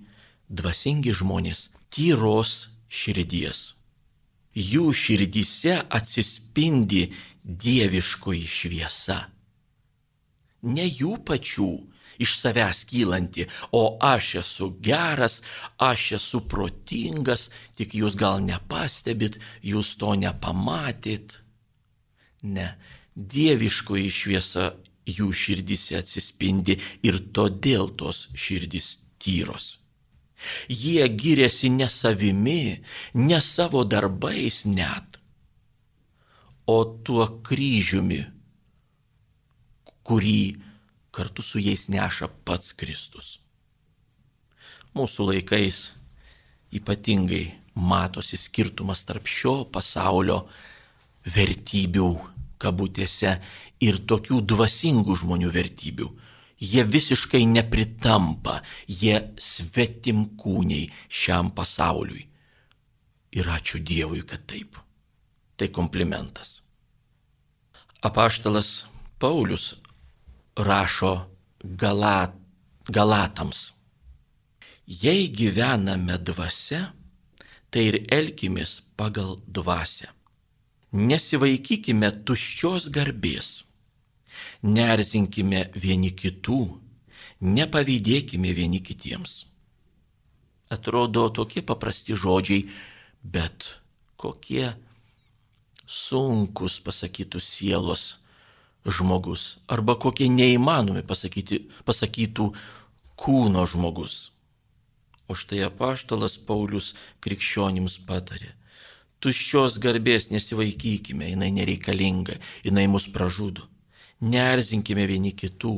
dvasingi 0.48 1.14
žmonės 1.16 1.70
tyros 1.94 2.68
širdies. 2.88 3.72
Jų 4.57 4.90
širdyse 4.96 5.79
atsispindi 5.98 7.07
dieviškoji 7.44 8.46
šviesa. 8.48 9.18
Ne 10.66 10.87
jų 10.87 11.16
pačių 11.26 11.70
iš 12.22 12.37
savęs 12.40 12.85
kylanti, 12.88 13.46
o 13.72 13.98
aš 14.00 14.35
esu 14.42 14.70
geras, 14.83 15.40
aš 15.79 16.12
esu 16.18 16.42
protingas, 16.48 17.48
tik 17.76 17.94
jūs 17.98 18.16
gal 18.18 18.40
nepastebit, 18.44 19.38
jūs 19.62 19.94
to 20.00 20.14
nepamatyt. 20.18 21.40
Ne, 22.46 22.68
dieviškoji 23.16 24.12
šviesa 24.12 24.70
jų 25.07 25.31
širdise 25.33 26.00
atsispindi 26.00 26.79
ir 27.07 27.20
todėl 27.37 27.92
tos 27.98 28.26
širdis 28.35 28.96
tyros. 29.22 29.76
Jie 30.68 31.07
giriasi 31.09 31.70
ne 31.72 31.88
savimi, 31.88 32.76
ne 33.14 33.38
savo 33.40 33.85
darbais 33.88 34.64
net, 34.68 35.16
o 36.68 36.85
tuo 36.85 37.26
kryžiumi, 37.46 38.20
kurį 40.07 40.40
kartu 41.11 41.42
su 41.42 41.61
jais 41.62 41.88
neša 41.90 42.29
pats 42.47 42.75
Kristus. 42.79 43.37
Mūsų 44.97 45.31
laikais 45.33 45.81
ypatingai 46.77 47.45
matosi 47.77 48.38
skirtumas 48.40 49.05
tarp 49.09 49.29
šio 49.29 49.64
pasaulio 49.73 50.45
vertybių 51.35 52.09
kabutėse 52.62 53.35
ir 53.85 53.99
tokių 54.09 54.40
dvasingų 54.53 55.16
žmonių 55.23 55.51
vertybių. 55.53 56.09
Jie 56.57 56.87
visiškai 56.88 57.42
nepritampa, 57.51 58.62
jie 58.88 59.19
svetimkūniai 59.37 60.87
šiam 61.12 61.51
pasauliui. 61.53 62.23
Ir 63.37 63.51
ačiū 63.53 63.83
Dievui, 63.85 64.23
kad 64.25 64.47
taip. 64.49 64.79
Tai 65.57 65.69
komplimentas. 65.69 66.62
Apaštalas 68.01 68.87
Paulius 69.21 69.75
rašo 70.57 71.14
galat, 71.61 72.35
Galatams. 72.87 73.73
Jei 74.87 75.27
gyvename 75.35 76.21
dvasia, 76.23 76.92
tai 77.71 77.88
ir 77.90 77.97
elkimės 78.14 78.79
pagal 78.95 79.35
dvasę 79.42 80.12
nesivaikykime 80.97 82.11
tuščios 82.25 82.88
garbės, 82.95 83.64
nerzinkime 84.62 85.66
vieni 85.75 86.12
kitų, 86.14 86.61
nepavydėkime 87.42 88.53
vieni 88.57 88.81
kitiems. 88.81 89.45
Atrodo 90.73 91.29
tokie 91.31 91.62
paprasti 91.62 92.16
žodžiai, 92.19 92.66
bet 93.23 93.77
kokie 94.19 94.73
sunkus 95.87 96.81
pasakytų 96.83 97.42
sielos 97.42 98.16
žmogus, 98.87 99.57
arba 99.68 99.96
kokie 99.99 100.29
neįmanomi 100.33 101.03
pasakyti, 101.07 101.64
pasakytų 101.88 102.53
kūno 103.18 103.66
žmogus. 103.66 104.31
O 105.27 105.35
štai 105.35 105.64
apaštalas 105.66 106.38
Paulius 106.38 106.92
krikščionims 107.25 107.99
patarė 108.07 108.55
tuščios 109.27 109.81
garbės 109.83 110.31
nesivaikykime, 110.31 111.33
jinai 111.33 111.51
nereikalinga, 111.57 112.39
jinai 112.66 112.87
mus 112.91 113.09
pražudo. 113.12 113.66
Nerzinkime 114.20 115.07
vieni 115.11 115.32
kitų. 115.37 115.76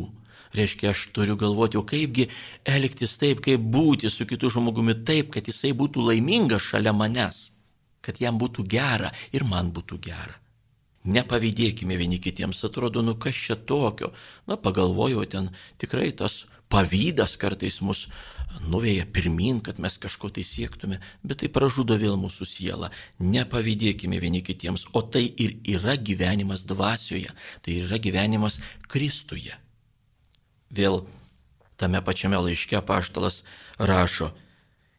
Reiškia, 0.56 0.94
aš 0.94 1.10
turiu 1.12 1.36
galvoti, 1.36 1.76
o 1.76 1.84
kaipgi 1.84 2.28
elgtis 2.64 3.18
taip, 3.20 3.42
kaip 3.44 3.60
būti 3.60 4.08
su 4.08 4.24
kitu 4.28 4.48
žmogumi 4.52 4.94
taip, 5.04 5.28
kad 5.34 5.48
jisai 5.48 5.74
būtų 5.76 6.06
laimingas 6.06 6.64
šalia 6.64 6.94
manęs, 6.96 7.50
kad 8.00 8.20
jam 8.22 8.40
būtų 8.40 8.64
gera 8.64 9.12
ir 9.32 9.44
man 9.44 9.68
būtų 9.76 10.00
gera. 10.08 10.38
Nepavydėkime 11.06 11.96
vieni 11.96 12.18
kitiems, 12.18 12.64
atrodo, 12.66 13.04
nu 13.06 13.14
kas 13.14 13.36
čia 13.38 13.54
tokio. 13.56 14.10
Na, 14.50 14.58
pagalvojau, 14.58 15.22
ten 15.30 15.52
tikrai 15.78 16.10
tas 16.16 16.46
pavydas 16.68 17.36
kartais 17.40 17.78
mus 17.84 18.06
nuvėja 18.66 19.06
pirmin, 19.12 19.60
kad 19.64 19.78
mes 19.78 19.98
kažko 20.00 20.30
tai 20.34 20.44
siektume, 20.46 20.98
bet 21.22 21.42
tai 21.42 21.50
pražudo 21.52 21.96
vėl 22.00 22.16
mūsų 22.20 22.48
sielą. 22.48 22.90
Nepavydėkime 23.20 24.18
vieni 24.20 24.42
kitiems, 24.44 24.88
o 24.92 25.02
tai 25.02 25.24
ir 25.28 25.56
yra 25.68 25.96
gyvenimas 25.96 26.66
dvasioje, 26.68 27.32
tai 27.62 27.78
yra 27.84 28.00
gyvenimas 28.02 28.60
Kristuje. 28.88 29.56
Vėl 30.74 31.04
tame 31.80 32.02
pačiame 32.04 32.40
laiške 32.42 32.80
paštalas 32.84 33.44
rašo, 33.78 34.32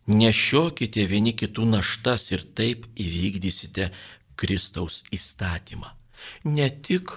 nešiokite 0.09 1.05
vieni 1.05 1.35
kitų 1.37 1.67
naštas 1.69 2.31
ir 2.33 2.45
taip 2.57 2.87
įvykdysite 2.97 3.91
Kristaus 4.39 5.03
įstatymą. 5.15 5.91
Ne 6.47 6.69
tik 6.69 7.11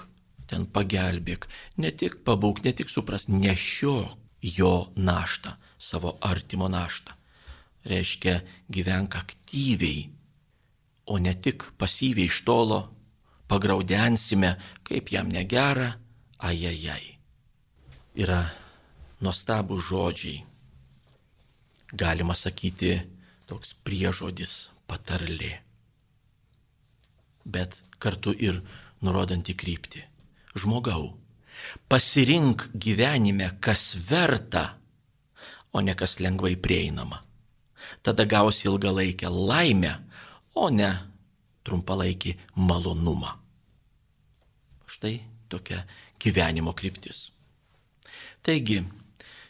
ten 0.49 0.65
pagelbėk, 0.67 1.47
ne 1.79 1.91
tik 1.91 2.19
pabūk, 2.27 2.63
ne 2.65 2.73
tik 2.75 2.91
supras, 2.91 3.29
nešiok 3.31 4.19
jo 4.43 4.73
naštą, 4.95 5.55
savo 5.79 6.17
artimo 6.21 6.67
naštą. 6.67 7.15
Reiškia, 7.87 8.41
gyvenk 8.71 9.15
aktyviai, 9.19 10.09
o 11.07 11.19
ne 11.19 11.33
tik 11.35 11.65
pasyviai 11.79 12.27
iš 12.31 12.43
tolo, 12.47 12.79
pagraudensime, 13.47 14.53
kaip 14.87 15.11
jam 15.11 15.31
negera, 15.31 15.93
ajajai. 16.39 17.17
Yra 18.19 18.43
nuostabų 19.23 19.79
žodžiai. 19.79 20.43
Galima 21.93 22.35
sakyti, 22.35 22.97
toks 23.47 23.75
priežodis 23.85 24.71
patarlė. 24.87 25.62
Bet 27.45 27.81
kartu 27.99 28.33
ir 28.35 28.61
nurodanti 29.03 29.55
kryptį. 29.55 30.03
Žmogau, 30.59 31.11
pasirink 31.89 32.69
gyvenime, 32.73 33.49
kas 33.59 33.93
verta, 34.09 34.77
o 35.73 35.81
ne 35.81 35.95
kas 35.97 36.19
lengvai 36.21 36.55
prieinama. 36.55 37.23
Tada 38.05 38.25
gausi 38.29 38.67
ilgalaikę 38.69 39.29
laimę, 39.29 39.93
o 40.55 40.69
ne 40.69 40.91
trumpalaikį 41.65 42.35
malonumą. 42.59 43.31
Štai 44.85 45.15
tokia 45.49 45.83
gyvenimo 46.21 46.73
kryptis. 46.77 47.31
Taigi, 48.43 48.83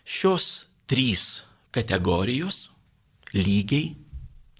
šios 0.05 0.67
trys 0.87 1.43
kategorijos 1.73 2.69
lygiai 3.33 3.95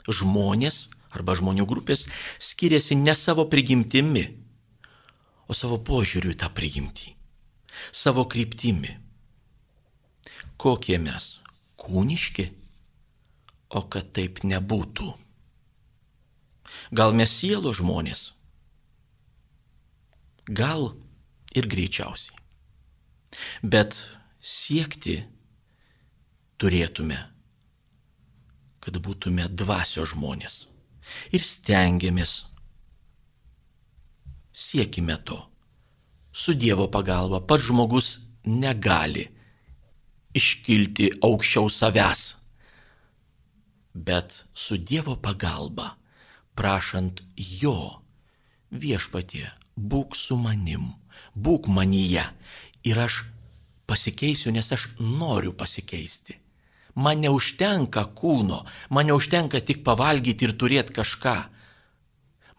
žmonės 0.10 0.88
arba 1.14 1.36
žmonių 1.38 1.66
grupės 1.70 2.08
skiriasi 2.42 2.98
ne 3.00 3.16
savo 3.18 3.46
prigimtimi, 3.50 4.26
o 5.48 5.56
savo 5.58 5.78
požiūriu 5.78 6.34
į 6.34 6.40
tą 6.42 6.50
prigimtį, 6.54 7.14
savo 7.92 8.26
kryptimi. 8.30 8.98
Kokie 10.58 10.98
mes 11.02 11.38
kūniški, 11.82 12.48
o 13.74 13.82
kad 13.92 14.14
taip 14.16 14.44
nebūtų. 14.48 15.12
Gal 16.96 17.14
mes 17.18 17.34
sielo 17.34 17.74
žmonės? 17.76 18.32
Gal 20.48 20.92
ir 21.56 21.68
greičiausiai. 21.70 22.38
Bet 23.64 23.98
siekti 24.40 25.24
turėtume, 26.62 27.18
kad 28.84 29.00
būtume 29.00 29.48
dvasio 29.50 30.06
žmonės. 30.08 30.68
Ir 31.34 31.44
stengiamės, 31.46 32.46
siekime 34.54 35.18
to. 35.26 35.40
Su 36.34 36.54
Dievo 36.58 36.88
pagalba 36.90 37.42
pats 37.46 37.68
žmogus 37.70 38.14
negali 38.46 39.28
iškilti 40.34 41.10
aukščiau 41.22 41.70
savęs. 41.70 42.24
Bet 43.94 44.44
su 44.54 44.78
Dievo 44.78 45.16
pagalba 45.22 45.94
prašant 46.58 47.22
jo 47.38 47.78
viešpatie, 48.74 49.46
būk 49.78 50.18
su 50.18 50.38
manim, 50.38 50.94
būk 51.34 51.70
manyje 51.70 52.26
ir 52.86 53.00
aš 53.00 53.24
pasikeisiu, 53.90 54.54
nes 54.54 54.72
aš 54.74 54.90
noriu 55.00 55.54
pasikeisti. 55.54 56.43
Man 56.96 57.24
neužtenka 57.24 58.06
kūno, 58.14 58.62
man 58.94 59.10
neužtenka 59.10 59.64
tik 59.66 59.82
pavalgyti 59.86 60.46
ir 60.46 60.56
turėti 60.58 60.94
kažką. 60.94 61.38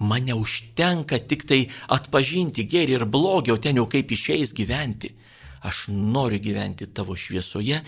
Man 0.04 0.26
neužtenka 0.26 1.20
tik 1.22 1.44
tai 1.46 1.60
atpažinti 1.94 2.66
gėrį 2.66 2.98
ir 2.98 3.04
blogį, 3.06 3.54
o 3.54 3.58
ten 3.62 3.78
jau 3.78 3.86
kaip 3.90 4.10
išeis 4.10 4.54
gyventi. 4.56 5.12
Aš 5.64 5.86
noriu 5.88 6.42
gyventi 6.42 6.90
tavo 6.90 7.14
šviesoje 7.16 7.78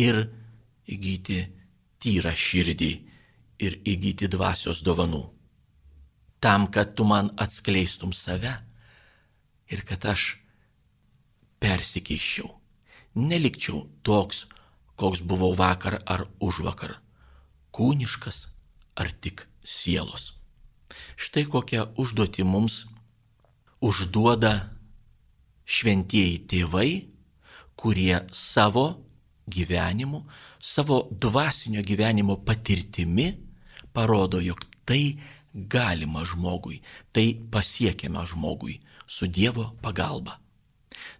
ir 0.00 0.22
įgyti 0.90 1.42
tyrą 2.00 2.32
širdį 2.32 2.94
ir 3.60 3.76
įgyti 3.84 4.30
dvasios 4.32 4.80
dovanų 4.82 5.28
tam, 6.40 6.66
kad 6.66 6.94
tu 6.94 7.04
man 7.04 7.30
atskleistum 7.36 8.12
save 8.12 8.52
ir 9.70 9.84
kad 9.84 10.04
aš 10.08 10.40
persikeiščiau. 11.60 12.48
Nelikčiau 13.20 13.84
toks, 14.06 14.46
koks 15.00 15.22
buvau 15.24 15.54
vakar 15.56 16.02
ar 16.04 16.26
už 16.44 16.60
vakar. 16.66 16.98
Kūniškas 17.72 18.44
ar 19.00 19.08
tik 19.22 19.46
sielos. 19.64 20.34
Štai 21.16 21.46
kokią 21.48 21.86
užduotį 22.00 22.44
mums 22.44 22.84
užduoda 23.80 24.68
šventieji 25.64 26.42
tėvai, 26.50 26.90
kurie 27.80 28.18
savo 28.36 28.86
gyvenimu, 29.48 30.24
savo 30.58 31.06
dvasinio 31.10 31.82
gyvenimo 31.86 32.36
patirtimi 32.44 33.30
parodo, 33.94 34.40
jog 34.42 34.60
tai 34.84 35.16
galima 35.54 36.26
žmogui, 36.28 36.82
tai 37.12 37.34
pasiekiama 37.50 38.26
žmogui 38.28 38.78
su 39.06 39.26
Dievo 39.26 39.70
pagalba. 39.82 40.38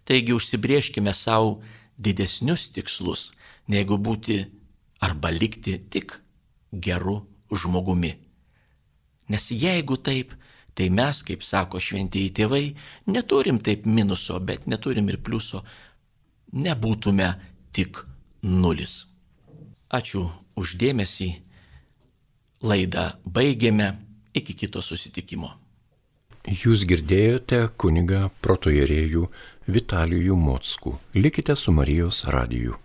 Taigi 0.05 0.33
užsibrieškime 0.33 1.13
savo 1.13 1.61
didesnius 1.97 2.69
tikslus, 2.71 3.31
negu 3.67 3.97
būti 3.97 4.39
arba 5.01 5.29
likti 5.29 5.77
tik 5.89 6.15
geru 6.71 7.19
žmogumi. 7.51 8.11
Nes 9.29 9.51
jeigu 9.51 9.97
taip, 9.97 10.33
tai 10.73 10.89
mes, 10.89 11.21
kaip 11.27 11.43
sako 11.43 11.79
šventieji 11.79 12.33
tėvai, 12.41 12.65
neturim 13.07 13.59
taip 13.59 13.85
minuso, 13.85 14.39
bet 14.39 14.67
neturim 14.67 15.09
ir 15.11 15.19
pliuso, 15.23 15.63
nebūtume 16.53 17.29
tik 17.75 18.03
nulis. 18.43 19.07
Ačiū 19.91 20.27
uždėmesį, 20.59 21.31
laidą 22.63 23.11
baigėme. 23.25 23.91
Iki 24.31 24.53
kito 24.55 24.79
susitikimo. 24.79 25.49
Jūs 26.47 26.85
girdėjote 26.87 27.65
kunigą 27.75 28.29
protojerėjų 28.39 29.25
Vitalijų 29.67 30.37
Mockų. 30.39 30.93
Likite 31.19 31.57
su 31.59 31.73
Marijos 31.75 32.23
radiju. 32.31 32.77